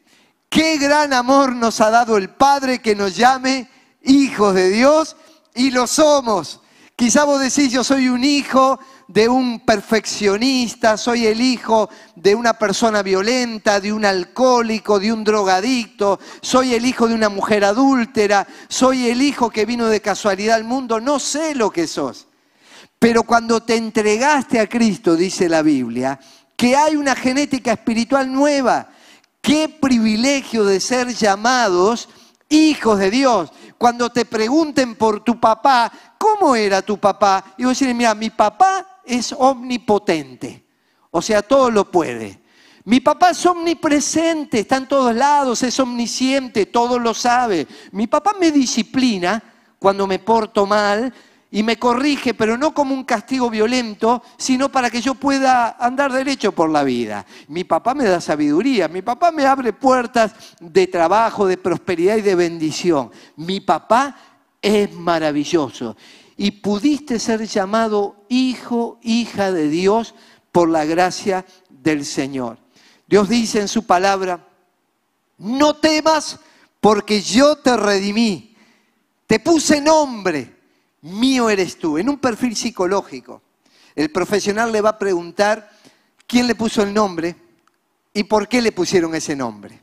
qué 0.50 0.78
gran 0.78 1.14
amor 1.14 1.54
nos 1.54 1.80
ha 1.82 1.90
dado 1.90 2.18
el 2.18 2.30
Padre 2.30 2.80
que 2.80 2.96
nos 2.96 3.16
llame 3.16 3.70
hijos 4.04 4.56
de 4.56 4.70
Dios 4.70 5.16
y 5.54 5.72
lo 5.72 5.86
somos. 5.86 6.62
Quizá 6.96 7.24
vos 7.24 7.40
decís, 7.40 7.72
yo 7.72 7.84
soy 7.84 8.10
un 8.10 8.24
hijo 8.24 8.80
de 9.10 9.28
un 9.28 9.62
perfeccionista, 9.62 10.96
soy 10.96 11.26
el 11.26 11.42
hijo 11.42 11.90
de 12.16 12.36
una 12.36 12.54
persona 12.54 13.02
violenta, 13.02 13.80
de 13.80 13.92
un 13.92 14.06
alcohólico, 14.06 15.00
de 15.00 15.12
un 15.12 15.24
drogadicto, 15.24 16.20
soy 16.44 16.76
el 16.76 16.86
hijo 16.86 17.08
de 17.08 17.16
una 17.16 17.28
mujer 17.28 17.66
adúltera, 17.66 18.48
soy 18.68 19.10
el 19.10 19.24
hijo 19.24 19.50
que 19.50 19.66
vino 19.66 19.88
de 19.88 20.00
casualidad 20.00 20.58
al 20.58 20.64
mundo, 20.64 21.00
no 21.00 21.18
sé 21.18 21.56
lo 21.56 21.72
que 21.72 21.88
sos. 21.88 22.28
Pero 23.00 23.24
cuando 23.24 23.64
te 23.64 23.78
entregaste 23.78 24.60
a 24.60 24.70
Cristo, 24.70 25.16
dice 25.16 25.50
la 25.50 25.64
Biblia, 25.64 26.20
que 26.56 26.76
hay 26.76 26.96
una 26.96 27.16
genética 27.16 27.72
espiritual 27.72 28.32
nueva, 28.32 28.90
qué 29.42 29.70
privilegio 29.70 30.64
de 30.66 30.80
ser 30.80 31.08
llamados 31.16 32.10
hijos 32.48 33.00
de 33.00 33.10
Dios. 33.10 33.52
Cuando 33.80 34.12
te 34.12 34.26
pregunten 34.26 34.94
por 34.94 35.24
tu 35.24 35.40
papá, 35.40 35.92
¿cómo 36.20 36.56
era 36.56 36.84
tu 36.84 37.00
papá? 37.00 37.56
Y 37.58 37.66
vos 37.66 37.80
decís, 37.80 37.96
mira, 37.96 38.14
mi 38.14 38.30
papá 38.30 38.86
es 39.10 39.34
omnipotente, 39.38 40.64
o 41.12 41.22
sea, 41.22 41.42
todo 41.42 41.72
lo 41.72 41.92
puede. 41.92 42.40
Mi 42.86 43.02
papá 43.02 43.32
es 43.32 43.46
omnipresente, 43.46 44.60
está 44.60 44.78
en 44.78 44.88
todos 44.88 45.14
lados, 45.14 45.64
es 45.64 45.80
omnisciente, 45.80 46.68
todo 46.68 46.98
lo 46.98 47.14
sabe. 47.14 47.68
Mi 47.92 48.08
papá 48.08 48.34
me 48.40 48.52
disciplina 48.52 49.44
cuando 49.78 50.08
me 50.08 50.20
porto 50.20 50.66
mal 50.66 51.14
y 51.52 51.64
me 51.64 51.78
corrige, 51.78 52.34
pero 52.34 52.58
no 52.58 52.74
como 52.74 52.94
un 52.94 53.04
castigo 53.04 53.50
violento, 53.50 54.24
sino 54.38 54.70
para 54.70 54.90
que 54.90 55.02
yo 55.02 55.16
pueda 55.16 55.78
andar 55.80 56.14
derecho 56.14 56.52
por 56.52 56.70
la 56.70 56.84
vida. 56.84 57.26
Mi 57.48 57.64
papá 57.64 57.94
me 57.94 58.06
da 58.06 58.22
sabiduría, 58.22 58.88
mi 58.88 59.02
papá 59.02 59.32
me 59.32 59.46
abre 59.46 59.74
puertas 59.74 60.34
de 60.60 60.88
trabajo, 60.88 61.48
de 61.48 61.58
prosperidad 61.58 62.18
y 62.18 62.22
de 62.22 62.36
bendición. 62.36 63.12
Mi 63.36 63.60
papá 63.60 64.16
es 64.62 64.94
maravilloso 64.94 65.96
y 66.42 66.52
pudiste 66.52 67.20
ser 67.20 67.46
llamado 67.46 68.24
hijo, 68.30 68.98
hija 69.04 69.52
de 69.52 69.68
Dios 69.68 70.16
por 70.54 70.70
la 70.70 70.86
gracia 70.86 71.46
del 71.70 72.06
Señor. 72.06 72.58
Dios 73.06 73.28
dice 73.28 73.60
en 73.60 73.68
su 73.68 73.86
palabra, 73.86 74.48
no 75.38 75.76
temas 75.76 76.40
porque 76.80 77.22
yo 77.22 77.58
te 77.58 77.76
redimí, 77.76 78.56
te 79.28 79.42
puse 79.42 79.82
nombre, 79.82 80.56
mío 81.02 81.50
eres 81.50 81.78
tú. 81.78 81.98
En 81.98 82.08
un 82.08 82.20
perfil 82.20 82.56
psicológico, 82.56 83.42
el 83.94 84.10
profesional 84.10 84.72
le 84.72 84.80
va 84.80 84.92
a 84.92 84.98
preguntar 84.98 85.70
quién 86.26 86.48
le 86.48 86.56
puso 86.56 86.84
el 86.84 86.94
nombre 86.94 87.36
y 88.14 88.24
por 88.24 88.48
qué 88.48 88.62
le 88.62 88.72
pusieron 88.72 89.14
ese 89.14 89.36
nombre. 89.36 89.78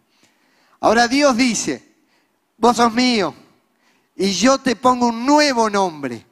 Ahora 0.81 1.07
Dios 1.07 1.37
dice, 1.37 1.97
vos 2.57 2.79
sos 2.79 2.95
mío 2.95 3.35
y 4.17 4.31
yo 4.33 4.57
te 4.57 4.75
pongo 4.75 5.09
un 5.09 5.27
nuevo 5.27 5.69
nombre 5.69 6.25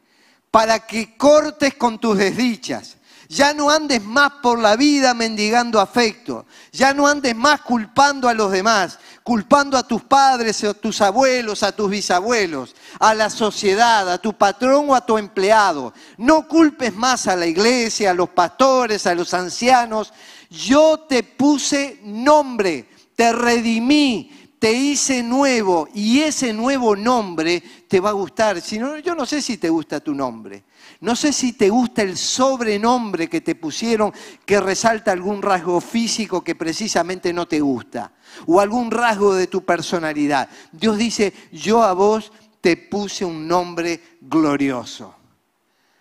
para 0.55 0.87
que 0.87 1.17
cortes 1.17 1.75
con 1.75 1.99
tus 1.99 2.17
desdichas. 2.17 2.97
Ya 3.29 3.53
no 3.53 3.71
andes 3.71 4.01
más 4.01 4.35
por 4.41 4.61
la 4.61 4.77
vida 4.77 5.13
mendigando 5.13 5.81
afecto. 5.81 6.47
Ya 6.71 6.95
no 6.95 7.09
andes 7.09 7.35
más 7.35 7.63
culpando 7.63 8.29
a 8.29 8.35
los 8.35 8.53
demás, 8.53 9.01
culpando 9.25 9.77
a 9.77 9.83
tus 9.83 10.05
padres, 10.05 10.63
a 10.63 10.73
tus 10.73 11.01
abuelos, 11.01 11.65
a 11.65 11.73
tus 11.73 11.91
bisabuelos, 11.91 12.77
a 13.01 13.15
la 13.15 13.31
sociedad, 13.31 14.09
a 14.09 14.19
tu 14.19 14.35
patrón 14.35 14.91
o 14.91 14.95
a 14.95 15.05
tu 15.05 15.19
empleado. 15.19 15.93
No 16.19 16.47
culpes 16.47 16.95
más 16.95 17.27
a 17.27 17.35
la 17.35 17.47
iglesia, 17.47 18.13
a 18.13 18.15
los 18.15 18.29
pastores, 18.29 19.09
a 19.09 19.15
los 19.17 19.35
ancianos. 19.35 20.13
Yo 20.51 21.01
te 21.09 21.25
puse 21.25 21.99
nombre, 22.05 22.89
te 23.17 23.33
redimí, 23.33 24.44
te 24.65 24.73
hice 24.73 25.23
nuevo 25.23 25.91
y 25.93 26.21
ese 26.21 26.51
nuevo 26.55 26.97
nombre 26.97 27.63
te 27.87 28.01
va 28.01 28.09
a 28.09 28.15
gustar. 28.15 28.63
Si 28.63 28.79
no, 28.79 28.97
yo 28.97 29.15
no 29.15 29.27
sé 29.27 29.43
si 29.43 29.59
te 29.59 29.69
gusta 29.69 30.01
tu 30.01 30.15
nombre. 30.15 30.65
No 31.03 31.15
sé 31.15 31.35
si 31.35 31.53
te 31.53 31.69
gusta 31.69 32.01
el 32.01 32.17
sobrenombre 32.17 33.29
que 33.29 33.43
te 33.43 33.57
pusieron 33.57 34.11
que 34.47 34.59
resalta 34.61 35.13
algún 35.13 35.43
rasgo 35.43 35.83
físico 35.83 36.43
que 36.43 36.55
precisamente 36.55 37.31
no 37.31 37.47
te 37.47 37.61
gusta 37.61 38.15
o 38.47 38.59
algún 38.59 38.91
rasgo 38.91 39.35
de 39.35 39.49
tu 39.49 39.67
personalidad. 39.67 40.49
Dios 40.73 40.97
dice, 40.97 41.35
yo 41.53 41.83
a 41.83 41.93
vos 41.93 42.33
te 42.63 42.79
puse 42.79 43.23
un 43.23 43.47
nombre 43.47 44.01
glorioso. 44.23 45.15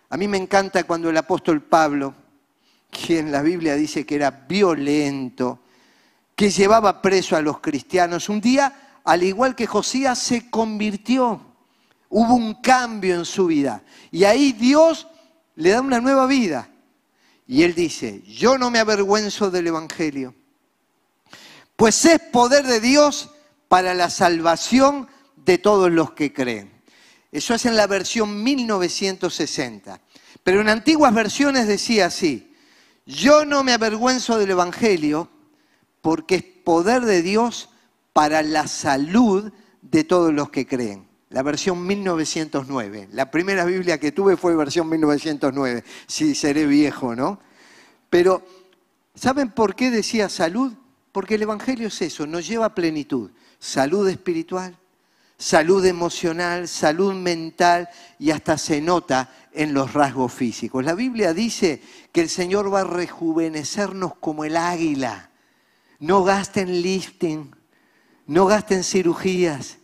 A 0.10 0.15
mí 0.15 0.30
me 0.30 0.38
encanta 0.38 0.86
cuando 0.86 1.10
el 1.10 1.17
apóstol 1.17 1.62
Pablo, 1.63 2.13
quien 2.89 3.30
la 3.30 3.41
Biblia 3.41 3.76
dice 3.76 4.06
que 4.06 4.15
era 4.15 4.32
violento, 4.32 5.62
que 6.43 6.49
llevaba 6.49 7.01
preso 7.01 7.38
a 7.38 7.41
los 7.41 7.62
cristianos, 7.62 8.27
un 8.27 8.41
día, 8.41 8.99
al 9.06 9.23
igual 9.23 9.56
que 9.56 9.65
Josías, 9.65 10.19
se 10.19 10.49
convirtió. 10.49 11.39
Hubo 12.10 12.34
un 12.34 12.56
cambio 12.56 13.15
en 13.15 13.23
su 13.23 13.45
vida. 13.45 13.82
Y 14.12 14.25
ahí 14.25 14.51
Dios 14.51 15.08
le 15.56 15.69
da 15.69 15.79
una 15.79 16.01
nueva 16.01 16.27
vida. 16.27 16.67
Y 17.47 17.63
él 17.63 17.73
dice, 17.73 18.23
yo 18.23 18.58
no 18.58 18.71
me 18.71 18.79
avergüenzo 18.79 19.51
del 19.51 19.67
Evangelio, 19.67 20.36
pues 21.77 22.03
es 22.03 22.19
poder 22.19 22.67
de 22.67 22.82
Dios 22.82 23.29
para 23.69 23.93
la 23.93 24.10
salvación 24.10 25.08
de 25.38 25.58
todos 25.58 25.89
los 25.89 26.12
que 26.12 26.34
creen. 26.34 26.73
Eso 27.32 27.53
es 27.53 27.65
en 27.65 27.77
la 27.77 27.88
versión 27.88 28.43
1960. 28.43 30.01
Pero 30.43 30.60
en 30.60 30.67
antiguas 30.67 31.13
versiones 31.13 31.67
decía 31.67 32.08
así, 32.08 32.53
yo 33.06 33.45
no 33.45 33.63
me 33.63 33.71
avergüenzo 33.71 34.38
del 34.38 34.51
Evangelio 34.51 35.29
porque 36.03 36.35
es 36.35 36.43
poder 36.43 37.03
de 37.03 37.21
Dios 37.21 37.69
para 38.11 38.43
la 38.43 38.67
salud 38.67 39.53
de 39.81 40.03
todos 40.03 40.33
los 40.33 40.49
que 40.49 40.67
creen. 40.67 41.07
La 41.29 41.43
versión 41.43 41.87
1909. 41.87 43.07
La 43.13 43.31
primera 43.31 43.63
Biblia 43.63 43.97
que 43.97 44.11
tuve 44.11 44.35
fue 44.35 44.53
versión 44.53 44.89
1909. 44.89 45.81
Sí, 46.05 46.35
seré 46.35 46.67
viejo, 46.67 47.15
¿no? 47.15 47.39
Pero, 48.09 48.45
¿saben 49.15 49.51
por 49.51 49.75
qué 49.75 49.91
decía 49.91 50.27
salud? 50.27 50.73
Porque 51.13 51.35
el 51.35 51.43
Evangelio 51.43 51.87
es 51.87 52.01
eso, 52.01 52.27
nos 52.27 52.45
lleva 52.45 52.65
a 52.65 52.75
plenitud. 52.75 53.31
Salud 53.57 54.05
espiritual, 54.09 54.75
salud 55.37 55.85
emocional, 55.85 56.67
salud 56.67 57.13
mental 57.13 57.87
y 58.19 58.31
hasta 58.31 58.57
se 58.57 58.81
nota 58.81 59.33
en 59.53 59.73
los 59.73 59.93
rasgos 59.93 60.33
físicos. 60.33 60.83
La 60.83 60.95
Biblia 60.95 61.33
dice 61.33 61.81
que 62.11 62.19
el 62.19 62.29
Señor 62.29 62.73
va 62.73 62.81
a 62.81 62.83
rejuvenecernos 62.83 64.15
como 64.15 64.43
el 64.43 64.57
águila. 64.57 65.29
No 66.03 66.21
gasten 66.25 66.81
lifting, 66.81 67.55
no 68.27 68.45
gasten 68.45 68.83
cirugías. 68.83 69.77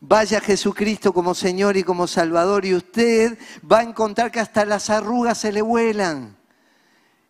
Vaya 0.00 0.40
Jesucristo 0.40 1.12
como 1.12 1.34
Señor 1.34 1.76
y 1.76 1.82
como 1.82 2.06
Salvador 2.06 2.64
y 2.64 2.74
usted 2.74 3.36
va 3.70 3.80
a 3.80 3.82
encontrar 3.82 4.30
que 4.30 4.40
hasta 4.40 4.64
las 4.64 4.88
arrugas 4.88 5.36
se 5.36 5.52
le 5.52 5.60
vuelan. 5.60 6.38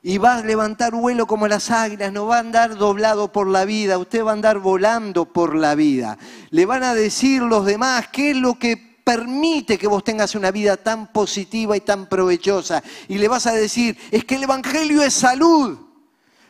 Y 0.04 0.18
va 0.18 0.36
a 0.36 0.44
levantar 0.44 0.92
vuelo 0.92 1.26
como 1.26 1.48
las 1.48 1.72
águilas, 1.72 2.12
no 2.12 2.26
va 2.26 2.36
a 2.36 2.38
andar 2.38 2.76
doblado 2.76 3.32
por 3.32 3.48
la 3.48 3.64
vida, 3.64 3.98
usted 3.98 4.22
va 4.22 4.30
a 4.30 4.34
andar 4.34 4.60
volando 4.60 5.24
por 5.24 5.56
la 5.56 5.74
vida. 5.74 6.16
Le 6.50 6.64
van 6.64 6.84
a 6.84 6.94
decir 6.94 7.42
los 7.42 7.66
demás 7.66 8.06
qué 8.12 8.30
es 8.30 8.36
lo 8.36 8.56
que 8.56 8.76
permite 9.02 9.78
que 9.78 9.88
vos 9.88 10.04
tengas 10.04 10.36
una 10.36 10.52
vida 10.52 10.76
tan 10.76 11.12
positiva 11.12 11.76
y 11.76 11.80
tan 11.80 12.06
provechosa. 12.08 12.84
Y 13.08 13.18
le 13.18 13.26
vas 13.26 13.48
a 13.48 13.52
decir, 13.52 13.98
es 14.12 14.24
que 14.24 14.36
el 14.36 14.44
Evangelio 14.44 15.02
es 15.02 15.14
salud, 15.14 15.87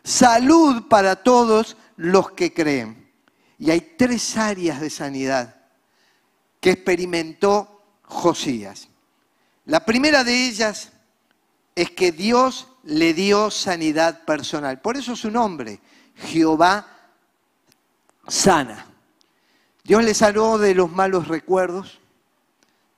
salud 0.09 0.89
para 0.89 1.17
todos 1.17 1.77
los 1.97 2.31
que 2.33 2.55
creen. 2.55 3.13
Y 3.59 3.71
hay 3.71 3.95
tres 3.99 4.37
áreas 4.37 4.81
de 4.81 4.89
sanidad 4.89 5.57
que 6.61 6.71
experimentó 6.71 7.83
Josías. 8.03 8.89
La 9.67 9.85
primera 9.85 10.25
de 10.25 10.47
ellas 10.47 10.93
es 11.75 11.91
que 11.91 12.11
Dios 12.11 12.69
le 12.85 13.13
dio 13.13 13.51
sanidad 13.51 14.25
personal. 14.25 14.81
Por 14.81 14.97
eso 14.97 15.15
su 15.15 15.31
nombre, 15.31 15.81
Jehová 16.17 16.87
sana. 18.27 18.87
Dios 19.85 20.03
le 20.05 20.15
sanó 20.15 20.57
de 20.57 20.75
los 20.75 20.91
malos 20.91 21.29
recuerdos, 21.29 21.99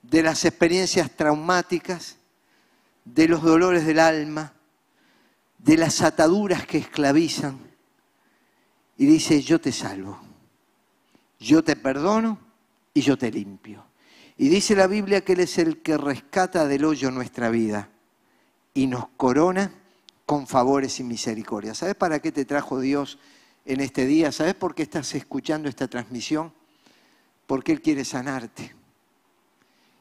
de 0.03 0.23
las 0.23 0.45
experiencias 0.45 1.11
traumáticas, 1.11 2.17
de 3.05 3.29
los 3.29 3.43
dolores 3.43 3.85
del 3.85 3.99
alma, 3.99 4.53
de 5.65 5.77
las 5.77 6.03
ataduras 6.03 6.67
que 6.67 6.79
esclavizan. 6.79 7.59
Y 8.97 9.07
dice, 9.07 9.41
yo 9.43 9.61
te 9.61 9.73
salvo, 9.73 10.21
yo 11.39 11.65
te 11.65 11.77
perdono 11.77 12.39
y 12.93 13.01
yo 13.01 13.17
te 13.17 13.31
limpio. 13.31 13.85
Y 14.37 14.49
dice 14.49 14.75
la 14.75 14.87
Biblia 14.87 15.23
que 15.23 15.33
Él 15.33 15.41
es 15.41 15.59
el 15.59 15.83
que 15.83 15.97
rescata 15.97 16.67
del 16.67 16.85
hoyo 16.85 17.11
nuestra 17.11 17.51
vida 17.51 17.91
y 18.75 18.87
nos 18.87 19.09
corona 19.17 19.73
con 20.27 20.47
favores 20.47 21.01
y 21.01 21.05
misericordia. 21.05 21.75
¿Sabes 21.75 21.95
para 21.95 22.21
qué 22.21 22.31
te 22.31 22.45
trajo 22.45 22.81
Dios 22.81 23.19
en 23.65 23.81
este 23.81 24.07
día? 24.07 24.33
¿Sabes 24.33 24.55
por 24.55 24.75
qué 24.75 24.83
estás 24.83 25.15
escuchando 25.15 25.69
esta 25.69 25.89
transmisión? 25.89 26.53
Porque 27.47 27.73
Él 27.73 27.83
quiere 27.83 28.05
sanarte. 28.05 28.75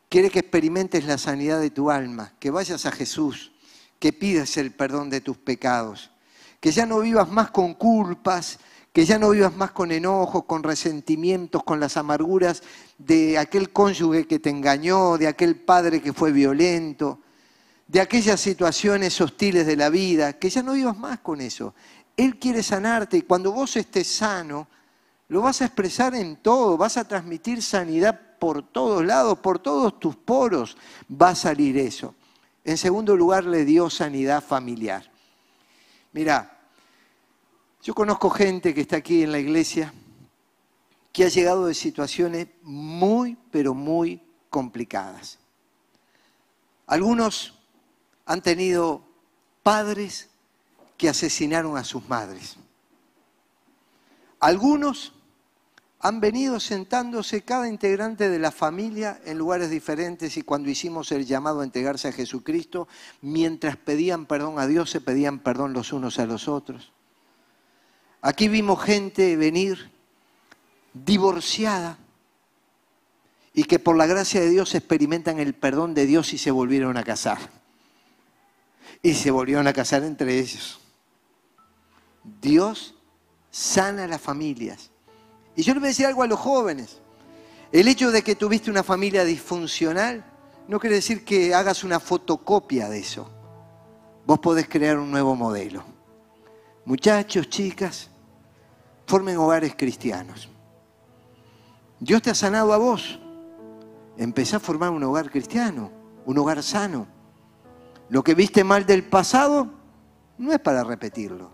Quiere 0.07 0.29
que 0.29 0.39
experimentes 0.39 1.05
la 1.05 1.17
sanidad 1.17 1.59
de 1.59 1.69
tu 1.69 1.91
alma, 1.91 2.33
que 2.39 2.49
vayas 2.49 2.85
a 2.85 2.91
Jesús, 2.91 3.51
que 3.99 4.13
pidas 4.13 4.57
el 4.57 4.71
perdón 4.71 5.09
de 5.09 5.21
tus 5.21 5.37
pecados, 5.37 6.11
que 6.59 6.71
ya 6.71 6.85
no 6.85 6.99
vivas 6.99 7.29
más 7.29 7.51
con 7.51 7.73
culpas, 7.73 8.59
que 8.93 9.05
ya 9.05 9.19
no 9.19 9.29
vivas 9.29 9.55
más 9.55 9.71
con 9.71 9.91
enojos, 9.91 10.45
con 10.45 10.63
resentimientos, 10.63 11.63
con 11.63 11.79
las 11.79 11.97
amarguras 11.97 12.63
de 12.97 13.37
aquel 13.37 13.71
cónyuge 13.71 14.25
que 14.25 14.39
te 14.39 14.49
engañó, 14.49 15.17
de 15.17 15.27
aquel 15.27 15.55
padre 15.55 16.01
que 16.01 16.13
fue 16.13 16.31
violento, 16.31 17.19
de 17.87 18.01
aquellas 18.01 18.39
situaciones 18.39 19.19
hostiles 19.21 19.67
de 19.67 19.75
la 19.75 19.89
vida, 19.89 20.33
que 20.33 20.49
ya 20.49 20.63
no 20.63 20.73
vivas 20.73 20.97
más 20.97 21.19
con 21.19 21.41
eso. 21.41 21.73
Él 22.17 22.37
quiere 22.37 22.63
sanarte 22.63 23.17
y 23.17 23.21
cuando 23.21 23.51
vos 23.51 23.75
estés 23.77 24.07
sano, 24.07 24.67
lo 25.27 25.41
vas 25.41 25.61
a 25.61 25.65
expresar 25.65 26.15
en 26.15 26.37
todo, 26.37 26.75
vas 26.75 26.97
a 26.97 27.07
transmitir 27.07 27.61
sanidad 27.61 28.19
por 28.39 28.63
todos 28.63 29.05
lados, 29.05 29.39
por 29.39 29.59
todos 29.59 29.99
tus 29.99 30.15
poros 30.15 30.75
va 31.09 31.29
a 31.29 31.35
salir 31.35 31.77
eso. 31.77 32.15
En 32.69 32.77
segundo 32.77 33.15
lugar, 33.17 33.45
le 33.45 33.65
dio 33.65 33.89
sanidad 33.89 34.43
familiar. 34.43 35.11
Mira, 36.11 36.59
yo 37.81 37.95
conozco 37.95 38.29
gente 38.29 38.75
que 38.75 38.81
está 38.81 38.97
aquí 38.97 39.23
en 39.23 39.31
la 39.31 39.39
iglesia 39.39 39.91
que 41.11 41.23
ha 41.23 41.29
llegado 41.29 41.65
de 41.65 41.73
situaciones 41.73 42.47
muy, 42.61 43.39
pero 43.49 43.73
muy 43.73 44.21
complicadas. 44.51 45.39
Algunos 46.85 47.55
han 48.27 48.43
tenido 48.43 49.01
padres 49.63 50.29
que 50.95 51.09
asesinaron 51.09 51.75
a 51.75 51.83
sus 51.83 52.07
madres. 52.07 52.55
Algunos 54.39 55.13
han 56.01 56.21
venido 56.21 56.59
sentándose 56.59 57.41
cada 57.41 57.67
integrante 57.67 58.29
de 58.29 58.39
la 58.39 58.51
familia 58.51 59.19
en 59.25 59.37
lugares 59.37 59.69
diferentes 59.69 60.37
y 60.37 60.43
cuando 60.43 60.69
hicimos 60.69 61.11
el 61.11 61.25
llamado 61.25 61.59
a 61.59 61.65
entregarse 61.65 62.07
a 62.07 62.13
Jesucristo, 62.13 62.87
mientras 63.21 63.75
pedían 63.75 64.25
perdón 64.25 64.59
a 64.59 64.67
Dios, 64.67 64.89
se 64.89 65.01
pedían 65.01 65.39
perdón 65.39 65.73
los 65.73 65.91
unos 65.91 66.17
a 66.19 66.25
los 66.25 66.47
otros. 66.47 66.93
Aquí 68.21 68.47
vimos 68.47 68.81
gente 68.81 69.35
venir 69.35 69.91
divorciada 70.93 71.97
y 73.53 73.65
que 73.65 73.79
por 73.79 73.97
la 73.97 74.05
gracia 74.05 74.39
de 74.39 74.49
Dios 74.49 74.75
experimentan 74.75 75.39
el 75.39 75.53
perdón 75.53 75.93
de 75.93 76.05
Dios 76.05 76.33
y 76.33 76.37
se 76.37 76.51
volvieron 76.51 76.95
a 76.95 77.03
casar 77.03 77.39
y 79.01 79.13
se 79.13 79.31
volvieron 79.31 79.67
a 79.67 79.73
casar 79.73 80.03
entre 80.03 80.39
ellos. 80.39 80.79
Dios 82.41 82.95
sana 83.51 84.07
las 84.07 84.21
familias. 84.21 84.88
Y 85.59 85.61
yo 85.61 85.73
le 85.73 85.81
voy 85.81 85.87
a 85.87 85.89
decir 85.89 86.05
algo 86.05 86.23
a 86.23 86.27
los 86.27 86.39
jóvenes. 86.39 87.01
El 87.73 87.89
hecho 87.89 88.11
de 88.11 88.21
que 88.21 88.33
tuviste 88.33 88.71
una 88.71 88.81
familia 88.81 89.25
disfuncional 89.25 90.23
no 90.69 90.79
quiere 90.79 90.95
decir 90.95 91.25
que 91.25 91.53
hagas 91.53 91.83
una 91.83 91.99
fotocopia 91.99 92.87
de 92.87 92.99
eso. 92.99 93.29
Vos 94.25 94.39
podés 94.39 94.69
crear 94.69 94.97
un 94.97 95.11
nuevo 95.11 95.35
modelo. 95.35 95.83
Muchachos, 96.85 97.49
chicas, 97.49 98.09
formen 99.05 99.35
hogares 99.35 99.75
cristianos. 99.75 100.47
Dios 101.99 102.21
te 102.21 102.29
ha 102.29 102.35
sanado 102.35 102.71
a 102.71 102.77
vos. 102.77 103.19
Empezá 104.15 104.55
a 104.55 104.61
formar 104.61 104.91
un 104.91 105.03
hogar 105.03 105.29
cristiano, 105.29 105.91
un 106.25 106.37
hogar 106.37 106.63
sano. 106.63 107.05
Lo 108.07 108.23
que 108.23 108.33
viste 108.33 108.63
mal 108.63 108.85
del 108.85 109.03
pasado 109.03 109.67
no 110.37 110.53
es 110.53 110.59
para 110.59 110.85
repetirlo. 110.85 111.51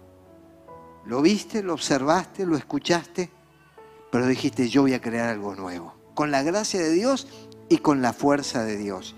Lo 1.07 1.23
viste, 1.23 1.63
lo 1.63 1.73
observaste, 1.73 2.45
lo 2.45 2.55
escuchaste, 2.55 3.31
pero 4.15 4.27
dijiste, 4.27 4.69
yo 4.69 4.83
voy 4.83 4.93
a 4.93 5.01
crear 5.01 5.27
algo 5.27 5.55
nuevo, 5.55 5.93
con 6.13 6.31
la 6.31 6.41
gracia 6.41 6.79
de 6.79 6.89
Dios 6.89 7.27
y 7.67 7.79
con 7.79 8.01
la 8.01 8.13
fuerza 8.13 8.63
de 8.63 8.77
Dios. 8.77 9.13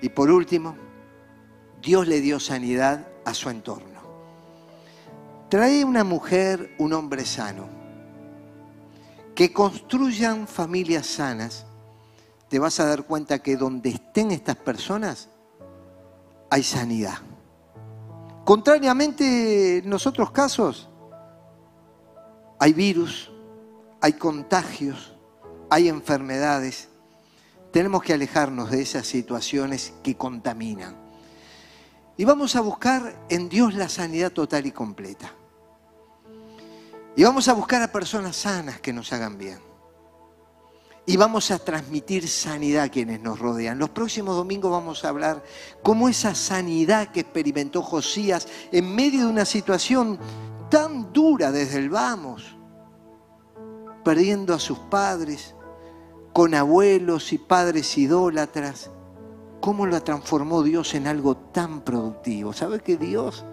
Y 0.00 0.08
por 0.08 0.30
último, 0.30 0.74
Dios 1.82 2.08
le 2.08 2.22
dio 2.22 2.40
sanidad 2.40 3.06
a 3.26 3.34
su 3.34 3.50
entorno. 3.50 4.00
Trae 5.50 5.84
una 5.84 6.02
mujer, 6.02 6.74
un 6.78 6.94
hombre 6.94 7.26
sano, 7.26 7.68
que 9.34 9.52
construyan 9.52 10.48
familias 10.48 11.06
sanas. 11.08 11.66
Te 12.48 12.58
vas 12.58 12.80
a 12.80 12.86
dar 12.86 13.04
cuenta 13.04 13.40
que 13.40 13.58
donde 13.58 13.90
estén 13.90 14.30
estas 14.30 14.56
personas, 14.56 15.28
hay 16.48 16.62
sanidad. 16.62 17.18
Contrariamente 18.46 19.80
en 19.80 19.90
nosotros 19.90 20.30
casos, 20.30 20.88
hay 22.58 22.72
virus, 22.72 23.31
hay 24.02 24.14
contagios, 24.14 25.14
hay 25.70 25.88
enfermedades. 25.88 26.88
Tenemos 27.70 28.02
que 28.02 28.12
alejarnos 28.12 28.72
de 28.72 28.82
esas 28.82 29.06
situaciones 29.06 29.94
que 30.02 30.16
contaminan. 30.16 30.96
Y 32.16 32.24
vamos 32.24 32.56
a 32.56 32.60
buscar 32.60 33.26
en 33.28 33.48
Dios 33.48 33.74
la 33.74 33.88
sanidad 33.88 34.32
total 34.32 34.66
y 34.66 34.72
completa. 34.72 35.32
Y 37.14 37.22
vamos 37.22 37.46
a 37.46 37.52
buscar 37.52 37.80
a 37.80 37.92
personas 37.92 38.36
sanas 38.36 38.80
que 38.80 38.92
nos 38.92 39.12
hagan 39.12 39.38
bien. 39.38 39.60
Y 41.06 41.16
vamos 41.16 41.52
a 41.52 41.60
transmitir 41.60 42.28
sanidad 42.28 42.84
a 42.84 42.88
quienes 42.88 43.20
nos 43.20 43.38
rodean. 43.38 43.78
Los 43.78 43.90
próximos 43.90 44.34
domingos 44.34 44.72
vamos 44.72 45.04
a 45.04 45.10
hablar 45.10 45.44
cómo 45.82 46.08
esa 46.08 46.34
sanidad 46.34 47.12
que 47.12 47.20
experimentó 47.20 47.82
Josías 47.82 48.48
en 48.72 48.92
medio 48.94 49.20
de 49.20 49.26
una 49.26 49.44
situación 49.44 50.18
tan 50.70 51.12
dura 51.12 51.52
desde 51.52 51.78
el 51.78 51.88
vamos, 51.88 52.56
perdiendo 54.04 54.54
a 54.54 54.58
sus 54.58 54.78
padres, 54.78 55.54
con 56.32 56.54
abuelos 56.54 57.32
y 57.32 57.38
padres 57.38 57.96
idólatras, 57.98 58.90
cómo 59.60 59.86
lo 59.86 60.02
transformó 60.02 60.62
Dios 60.62 60.94
en 60.94 61.06
algo 61.06 61.36
tan 61.36 61.82
productivo. 61.82 62.52
¿Sabes 62.52 62.82
que 62.82 62.96
Dios 62.96 63.44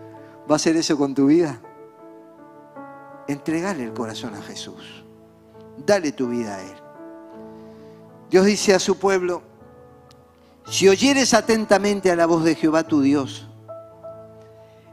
va 0.49 0.53
a 0.53 0.55
hacer 0.55 0.75
eso 0.75 0.97
con 0.97 1.13
tu 1.13 1.27
vida? 1.27 1.61
Entregale 3.27 3.83
el 3.83 3.93
corazón 3.93 4.33
a 4.35 4.41
Jesús. 4.41 5.03
Dale 5.85 6.11
tu 6.11 6.29
vida 6.29 6.55
a 6.55 6.61
Él. 6.61 6.75
Dios 8.29 8.45
dice 8.45 8.73
a 8.73 8.79
su 8.79 8.97
pueblo, 8.97 9.41
si 10.69 10.87
oyeres 10.87 11.33
atentamente 11.33 12.11
a 12.11 12.15
la 12.15 12.25
voz 12.25 12.43
de 12.43 12.55
Jehová 12.55 12.83
tu 12.83 13.01
Dios, 13.01 13.47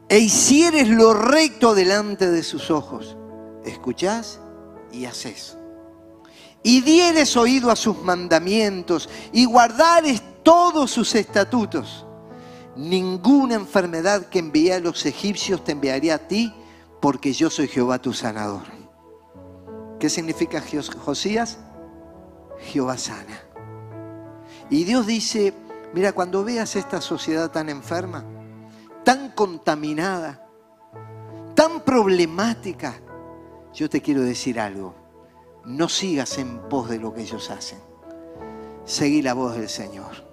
e 0.08 0.18
hicieres 0.18 0.88
lo 0.88 1.14
recto 1.14 1.74
delante 1.74 2.30
de 2.30 2.42
sus 2.42 2.70
ojos, 2.70 3.16
escuchás 3.64 4.40
y 4.96 5.06
haces. 5.06 5.56
Y 6.62 6.80
dieres 6.80 7.36
oído 7.36 7.70
a 7.70 7.76
sus 7.76 8.02
mandamientos 8.02 9.08
y 9.32 9.44
guardares 9.44 10.22
todos 10.42 10.90
sus 10.90 11.14
estatutos. 11.14 12.04
Ninguna 12.76 13.54
enfermedad 13.54 14.26
que 14.26 14.38
envié 14.38 14.74
a 14.74 14.80
los 14.80 15.06
egipcios 15.06 15.64
te 15.64 15.72
enviaría 15.72 16.16
a 16.16 16.18
ti, 16.18 16.52
porque 17.00 17.32
yo 17.32 17.50
soy 17.50 17.68
Jehová 17.68 17.98
tu 18.00 18.12
sanador. 18.12 18.62
¿Qué 19.98 20.10
significa 20.10 20.62
Josías? 21.04 21.58
Jehová 22.58 22.98
sana. 22.98 23.40
Y 24.68 24.84
Dios 24.84 25.06
dice, 25.06 25.54
mira, 25.94 26.12
cuando 26.12 26.44
veas 26.44 26.76
esta 26.76 27.00
sociedad 27.00 27.50
tan 27.50 27.68
enferma, 27.68 28.24
tan 29.04 29.30
contaminada, 29.30 30.46
tan 31.54 31.80
problemática, 31.80 33.00
yo 33.76 33.88
te 33.88 34.02
quiero 34.02 34.22
decir 34.22 34.58
algo. 34.58 34.94
No 35.64 35.88
sigas 35.88 36.38
en 36.38 36.68
pos 36.68 36.88
de 36.88 36.98
lo 36.98 37.14
que 37.14 37.22
ellos 37.22 37.50
hacen. 37.50 37.78
Seguí 38.84 39.22
la 39.22 39.34
voz 39.34 39.56
del 39.56 39.68
Señor 39.68 40.26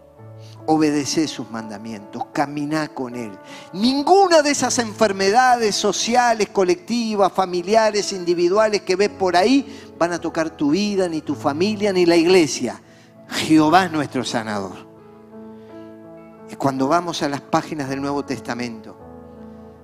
obedece 0.66 1.28
sus 1.28 1.50
mandamientos, 1.52 2.28
camina 2.32 2.88
con 2.88 3.16
Él. 3.16 3.32
Ninguna 3.74 4.42
de 4.42 4.52
esas 4.52 4.80
enfermedades 4.80 5.76
sociales, 5.76 6.50
colectivas, 6.50 7.32
familiares, 7.32 8.14
individuales 8.14 8.82
que 8.82 8.96
ves 8.96 9.10
por 9.10 9.36
ahí 9.36 9.94
van 9.98 10.14
a 10.14 10.20
tocar 10.20 10.52
tu 10.52 10.72
vida, 10.72 11.10
ni 11.10 11.22
tu 11.22 11.36
familia, 11.36 11.92
ni 11.92 12.06
la 12.06 12.16
iglesia. 12.16 12.82
Jehová 13.30 13.86
es 13.86 13.92
nuestro 13.92 14.24
sanador. 14.24 14.94
Y 16.50 16.56
cuando 16.56 16.88
vamos 16.88 17.22
a 17.24 17.30
las 17.30 17.42
páginas 17.42 17.90
del 17.90 18.02
Nuevo 18.02 18.24
Testamento, 18.24 18.96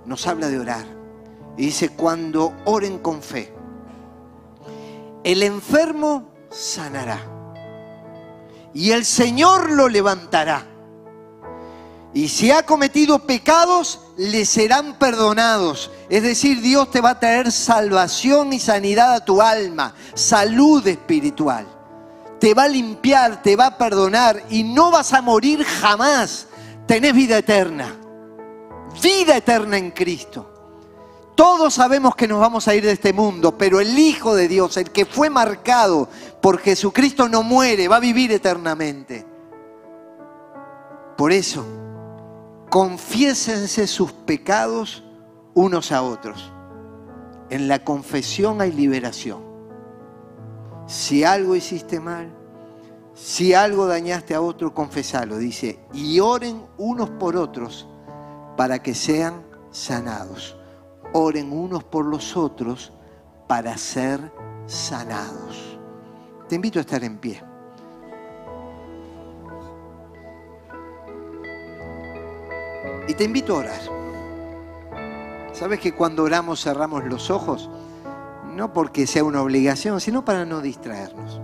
nos 0.05 0.27
habla 0.27 0.47
de 0.47 0.59
orar. 0.59 0.98
Y 1.59 1.65
dice, 1.65 1.89
cuando 1.89 2.53
oren 2.63 2.99
con 2.99 3.21
fe, 3.21 3.53
el 5.25 5.43
enfermo 5.43 6.31
sanará 6.49 7.19
y 8.73 8.91
el 8.91 9.03
Señor 9.03 9.69
lo 9.69 9.89
levantará. 9.89 10.65
Y 12.13 12.29
si 12.29 12.49
ha 12.49 12.65
cometido 12.65 13.27
pecados, 13.27 13.99
le 14.15 14.45
serán 14.45 14.97
perdonados. 14.97 15.91
Es 16.09 16.23
decir, 16.23 16.61
Dios 16.61 16.91
te 16.91 17.01
va 17.01 17.09
a 17.09 17.19
traer 17.19 17.51
salvación 17.51 18.53
y 18.53 18.59
sanidad 18.61 19.15
a 19.15 19.25
tu 19.25 19.41
alma, 19.41 19.93
salud 20.13 20.87
espiritual. 20.87 21.67
Te 22.39 22.53
va 22.53 22.63
a 22.63 22.69
limpiar, 22.69 23.41
te 23.43 23.57
va 23.57 23.65
a 23.65 23.77
perdonar 23.77 24.41
y 24.49 24.63
no 24.63 24.91
vas 24.91 25.11
a 25.11 25.21
morir 25.21 25.61
jamás. 25.65 26.47
Tenés 26.87 27.13
vida 27.13 27.39
eterna. 27.39 27.93
Vida 29.03 29.35
eterna 29.35 29.77
en 29.77 29.91
Cristo. 29.91 30.48
Todos 31.39 31.75
sabemos 31.75 32.17
que 32.17 32.27
nos 32.27 32.41
vamos 32.41 32.67
a 32.67 32.75
ir 32.75 32.83
de 32.83 32.91
este 32.91 33.13
mundo, 33.13 33.57
pero 33.57 33.79
el 33.79 33.97
Hijo 33.97 34.35
de 34.35 34.49
Dios, 34.49 34.75
el 34.75 34.91
que 34.91 35.05
fue 35.05 35.29
marcado 35.29 36.09
por 36.41 36.57
Jesucristo, 36.57 37.29
no 37.29 37.43
muere, 37.43 37.87
va 37.87 37.95
a 37.95 38.01
vivir 38.01 38.33
eternamente. 38.33 39.25
Por 41.15 41.31
eso, 41.31 41.65
confiésense 42.69 43.87
sus 43.87 44.11
pecados 44.11 45.05
unos 45.53 45.93
a 45.93 46.01
otros. 46.01 46.51
En 47.49 47.69
la 47.69 47.85
confesión 47.85 48.59
hay 48.59 48.73
liberación. 48.73 49.41
Si 50.87 51.23
algo 51.23 51.55
hiciste 51.55 52.01
mal, 52.01 52.35
si 53.13 53.53
algo 53.53 53.85
dañaste 53.87 54.35
a 54.35 54.41
otro, 54.41 54.73
confesalo. 54.73 55.37
Dice, 55.37 55.79
y 55.93 56.19
oren 56.19 56.65
unos 56.77 57.09
por 57.11 57.37
otros 57.37 57.87
para 58.57 58.83
que 58.83 58.93
sean 58.93 59.41
sanados 59.71 60.58
oren 61.13 61.51
unos 61.51 61.83
por 61.83 62.05
los 62.05 62.37
otros 62.37 62.91
para 63.47 63.77
ser 63.77 64.31
sanados. 64.65 65.77
Te 66.47 66.55
invito 66.55 66.79
a 66.79 66.81
estar 66.81 67.03
en 67.03 67.17
pie. 67.17 67.43
Y 73.07 73.13
te 73.15 73.23
invito 73.23 73.55
a 73.55 73.59
orar. 73.59 73.81
¿Sabes 75.53 75.79
que 75.79 75.93
cuando 75.93 76.23
oramos 76.23 76.63
cerramos 76.63 77.03
los 77.05 77.29
ojos? 77.31 77.69
No 78.55 78.71
porque 78.71 79.07
sea 79.07 79.23
una 79.23 79.41
obligación, 79.41 79.99
sino 79.99 80.23
para 80.23 80.45
no 80.45 80.61
distraernos. 80.61 81.41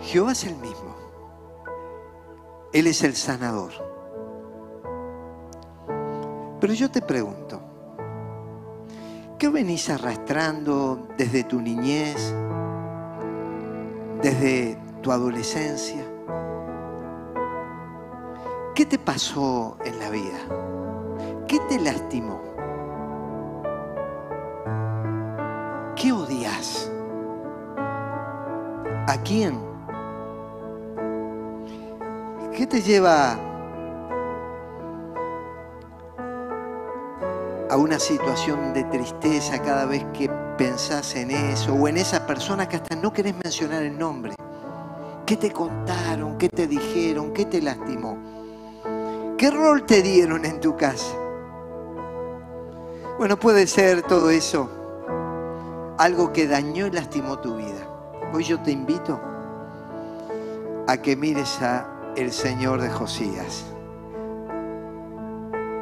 Jehová 0.00 0.32
es 0.32 0.44
el 0.44 0.56
mismo. 0.56 0.96
Él 2.72 2.86
es 2.86 3.02
el 3.02 3.14
sanador. 3.14 3.89
Pero 6.70 6.78
yo 6.78 6.88
te 6.88 7.02
pregunto, 7.02 7.60
¿qué 9.40 9.48
venís 9.48 9.90
arrastrando 9.90 11.08
desde 11.18 11.42
tu 11.42 11.60
niñez, 11.60 12.32
desde 14.22 14.78
tu 15.02 15.10
adolescencia? 15.10 16.04
¿Qué 18.72 18.86
te 18.86 19.00
pasó 19.00 19.78
en 19.84 19.98
la 19.98 20.10
vida? 20.10 20.38
¿Qué 21.48 21.58
te 21.68 21.80
lastimó? 21.80 22.40
¿Qué 25.96 26.12
odias? 26.12 26.88
¿A 29.08 29.16
quién? 29.24 29.58
¿Qué 32.56 32.64
te 32.64 32.80
lleva 32.80 33.49
a 37.70 37.76
una 37.76 38.00
situación 38.00 38.74
de 38.74 38.82
tristeza 38.84 39.62
cada 39.62 39.86
vez 39.86 40.04
que 40.12 40.28
pensás 40.58 41.14
en 41.14 41.30
eso 41.30 41.72
o 41.72 41.86
en 41.86 41.98
esa 41.98 42.26
persona 42.26 42.68
que 42.68 42.76
hasta 42.76 42.96
no 42.96 43.12
querés 43.12 43.34
mencionar 43.44 43.84
el 43.84 43.96
nombre. 43.96 44.34
¿Qué 45.24 45.36
te 45.36 45.52
contaron? 45.52 46.36
¿Qué 46.36 46.48
te 46.48 46.66
dijeron? 46.66 47.32
¿Qué 47.32 47.44
te 47.44 47.62
lastimó? 47.62 48.18
¿Qué 49.38 49.52
rol 49.52 49.86
te 49.86 50.02
dieron 50.02 50.44
en 50.44 50.58
tu 50.58 50.76
casa? 50.76 51.14
Bueno, 53.18 53.38
puede 53.38 53.68
ser 53.68 54.02
todo 54.02 54.30
eso 54.30 54.68
algo 55.96 56.32
que 56.32 56.48
dañó 56.48 56.88
y 56.88 56.90
lastimó 56.90 57.38
tu 57.38 57.56
vida. 57.56 57.86
Hoy 58.32 58.42
yo 58.42 58.58
te 58.60 58.72
invito 58.72 59.20
a 60.88 60.96
que 60.96 61.14
mires 61.14 61.62
a 61.62 61.86
el 62.16 62.32
Señor 62.32 62.80
de 62.80 62.90
Josías, 62.90 63.64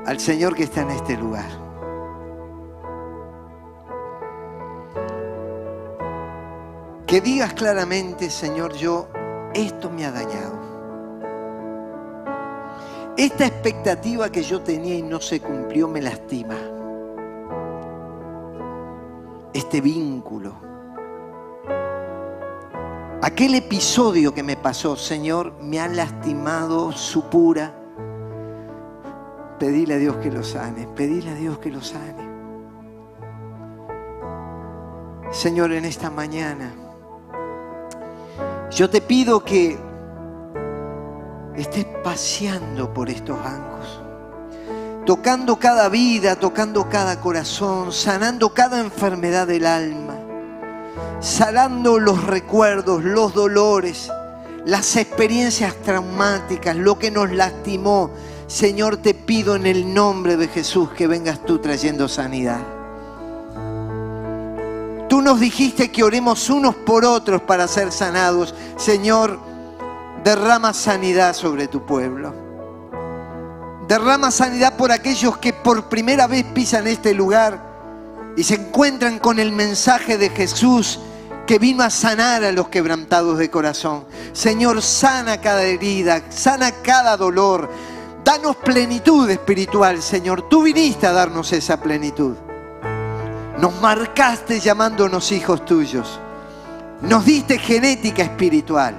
al 0.05 0.21
Señor 0.21 0.55
que 0.55 0.65
está 0.65 0.83
en 0.83 0.91
este 0.91 1.17
lugar. 1.17 1.68
Que 7.09 7.23
digas 7.23 7.55
claramente, 7.55 8.29
Señor, 8.29 8.75
yo, 8.75 9.09
esto 9.55 9.89
me 9.89 10.05
ha 10.05 10.13
dañado. 10.13 10.59
Esta 13.17 13.47
expectativa 13.47 14.31
que 14.31 14.43
yo 14.43 14.61
tenía 14.61 14.97
y 14.97 15.01
no 15.01 15.19
se 15.19 15.41
cumplió 15.41 15.89
me 15.89 16.03
lastima. 16.03 16.55
Este 19.55 19.81
vínculo. 19.81 20.53
Aquel 23.23 23.55
episodio 23.55 24.35
que 24.35 24.43
me 24.43 24.59
pasó, 24.59 24.95
Señor, 24.95 25.55
me 25.63 25.81
ha 25.81 25.89
lastimado 25.89 26.93
su 26.93 27.25
pura. 27.31 27.73
Pedile 29.59 29.95
a 29.95 29.97
Dios 29.97 30.17
que 30.17 30.31
lo 30.31 30.45
sane, 30.45 30.87
pedile 30.89 31.31
a 31.31 31.35
Dios 31.35 31.59
que 31.59 31.71
lo 31.71 31.81
sane. 31.81 32.29
Señor, 35.31 35.73
en 35.73 35.87
esta 35.87 36.11
mañana, 36.11 36.71
yo 38.71 38.91
te 38.91 39.01
pido 39.01 39.45
que 39.45 39.79
estés 41.57 41.87
paseando 42.05 42.93
por 42.93 43.09
estos 43.09 43.39
bancos, 43.43 44.01
tocando 45.07 45.57
cada 45.57 45.89
vida, 45.89 46.37
tocando 46.37 46.89
cada 46.89 47.21
corazón, 47.21 47.93
sanando 47.93 48.51
cada 48.51 48.81
enfermedad 48.81 49.47
del 49.47 49.67
alma, 49.67 50.17
sanando 51.21 51.99
los 51.99 52.25
recuerdos, 52.25 53.03
los 53.03 53.35
dolores, 53.35 54.11
las 54.65 54.97
experiencias 54.97 55.75
traumáticas, 55.77 56.77
lo 56.77 56.99
que 56.99 57.11
nos 57.11 57.33
lastimó. 57.33 58.11
Señor, 58.47 58.99
te 58.99 59.15
pido 59.15 59.57
en 59.57 59.67
el 59.67 59.93
nombre 59.93 60.37
de 60.37 60.49
Jesús 60.49 60.91
que 60.91 61.07
vengas 61.07 61.45
tú 61.45 61.59
trayendo 61.59 62.07
sanidad. 62.07 62.78
Nos 65.29 65.41
dijiste 65.41 65.91
que 65.91 66.03
oremos 66.03 66.49
unos 66.49 66.75
por 66.75 67.05
otros 67.05 67.43
para 67.43 67.69
ser 67.69 67.93
sanados. 67.93 68.55
Señor, 68.79 69.39
derrama 70.25 70.73
sanidad 70.73 71.35
sobre 71.35 71.69
tu 71.69 71.85
pueblo. 71.85 72.33
Derrama 73.87 74.31
sanidad 74.31 74.79
por 74.79 74.91
aquellos 74.91 75.37
que 75.37 75.53
por 75.53 75.91
primera 75.91 76.27
vez 76.27 76.47
pisan 76.55 76.87
este 76.87 77.13
lugar 77.13 77.61
y 78.39 78.45
se 78.45 78.55
encuentran 78.55 79.19
con 79.19 79.39
el 79.39 79.53
mensaje 79.53 80.17
de 80.17 80.31
Jesús 80.31 80.99
que 81.47 81.59
vino 81.59 81.83
a 81.83 81.91
sanar 81.91 82.43
a 82.43 82.51
los 82.51 82.71
quebrantados 82.71 83.37
de 83.37 83.51
corazón. 83.51 84.07
Señor, 84.33 84.81
sana 84.81 85.43
cada 85.43 85.63
herida, 85.65 86.23
sana 86.31 86.73
cada 86.73 87.19
dolor. 87.19 87.69
Danos 88.25 88.57
plenitud 88.57 89.29
espiritual, 89.29 90.01
Señor. 90.01 90.49
Tú 90.49 90.63
viniste 90.63 91.07
a 91.07 91.13
darnos 91.13 91.53
esa 91.53 91.79
plenitud. 91.83 92.48
Nos 93.59 93.81
marcaste 93.81 94.61
llamándonos 94.61 95.33
hijos 95.33 95.65
tuyos. 95.65 96.21
Nos 97.03 97.25
diste 97.25 97.59
genética 97.59 98.23
espiritual, 98.23 98.95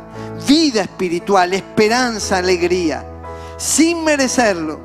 vida 0.48 0.82
espiritual, 0.82 1.54
esperanza, 1.54 2.38
alegría, 2.38 3.06
sin 3.58 4.04
merecerlo. 4.04 4.80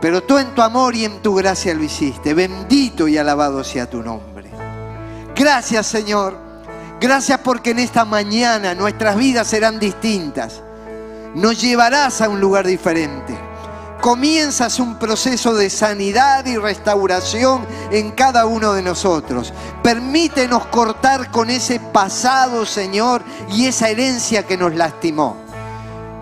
Pero 0.00 0.22
tú 0.22 0.38
en 0.38 0.54
tu 0.54 0.62
amor 0.62 0.94
y 0.94 1.04
en 1.04 1.20
tu 1.20 1.34
gracia 1.34 1.74
lo 1.74 1.82
hiciste. 1.82 2.34
Bendito 2.34 3.08
y 3.08 3.16
alabado 3.16 3.64
sea 3.64 3.88
tu 3.88 4.02
nombre. 4.02 4.50
Gracias 5.34 5.86
Señor. 5.86 6.36
Gracias 7.00 7.40
porque 7.40 7.70
en 7.70 7.78
esta 7.78 8.04
mañana 8.04 8.74
nuestras 8.74 9.16
vidas 9.16 9.46
serán 9.46 9.78
distintas. 9.78 10.62
Nos 11.34 11.60
llevarás 11.60 12.20
a 12.20 12.28
un 12.28 12.40
lugar 12.40 12.66
diferente 12.66 13.49
comienzas 14.00 14.80
un 14.80 14.96
proceso 14.96 15.54
de 15.54 15.70
sanidad 15.70 16.46
y 16.46 16.56
restauración 16.56 17.66
en 17.90 18.10
cada 18.12 18.46
uno 18.46 18.72
de 18.72 18.82
nosotros. 18.82 19.52
Permítenos 19.82 20.66
cortar 20.66 21.30
con 21.30 21.50
ese 21.50 21.80
pasado, 21.80 22.66
Señor, 22.66 23.22
y 23.52 23.66
esa 23.66 23.88
herencia 23.88 24.46
que 24.46 24.56
nos 24.56 24.74
lastimó. 24.74 25.36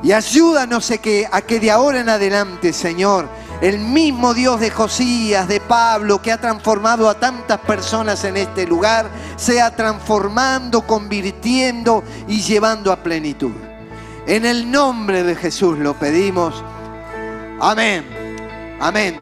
Y 0.02 0.12
ayúdanos 0.12 0.90
a 0.90 0.98
que, 0.98 1.28
a 1.30 1.40
que 1.42 1.58
de 1.58 1.70
ahora 1.70 2.00
en 2.00 2.08
adelante, 2.08 2.72
Señor, 2.72 3.28
el 3.60 3.78
mismo 3.78 4.34
Dios 4.34 4.60
de 4.60 4.70
Josías, 4.70 5.48
de 5.48 5.60
Pablo, 5.60 6.22
que 6.22 6.30
ha 6.30 6.40
transformado 6.40 7.08
a 7.08 7.18
tantas 7.18 7.58
personas 7.58 8.22
en 8.24 8.36
este 8.36 8.66
lugar, 8.66 9.10
sea 9.36 9.74
transformando, 9.74 10.86
convirtiendo 10.86 12.04
y 12.28 12.42
llevando 12.42 12.92
a 12.92 13.02
plenitud. 13.02 13.52
En 14.26 14.44
el 14.44 14.70
nombre 14.70 15.24
de 15.24 15.34
Jesús 15.34 15.78
lo 15.78 15.94
pedimos. 15.94 16.62
Amém. 17.60 18.02
Amém. 18.80 19.14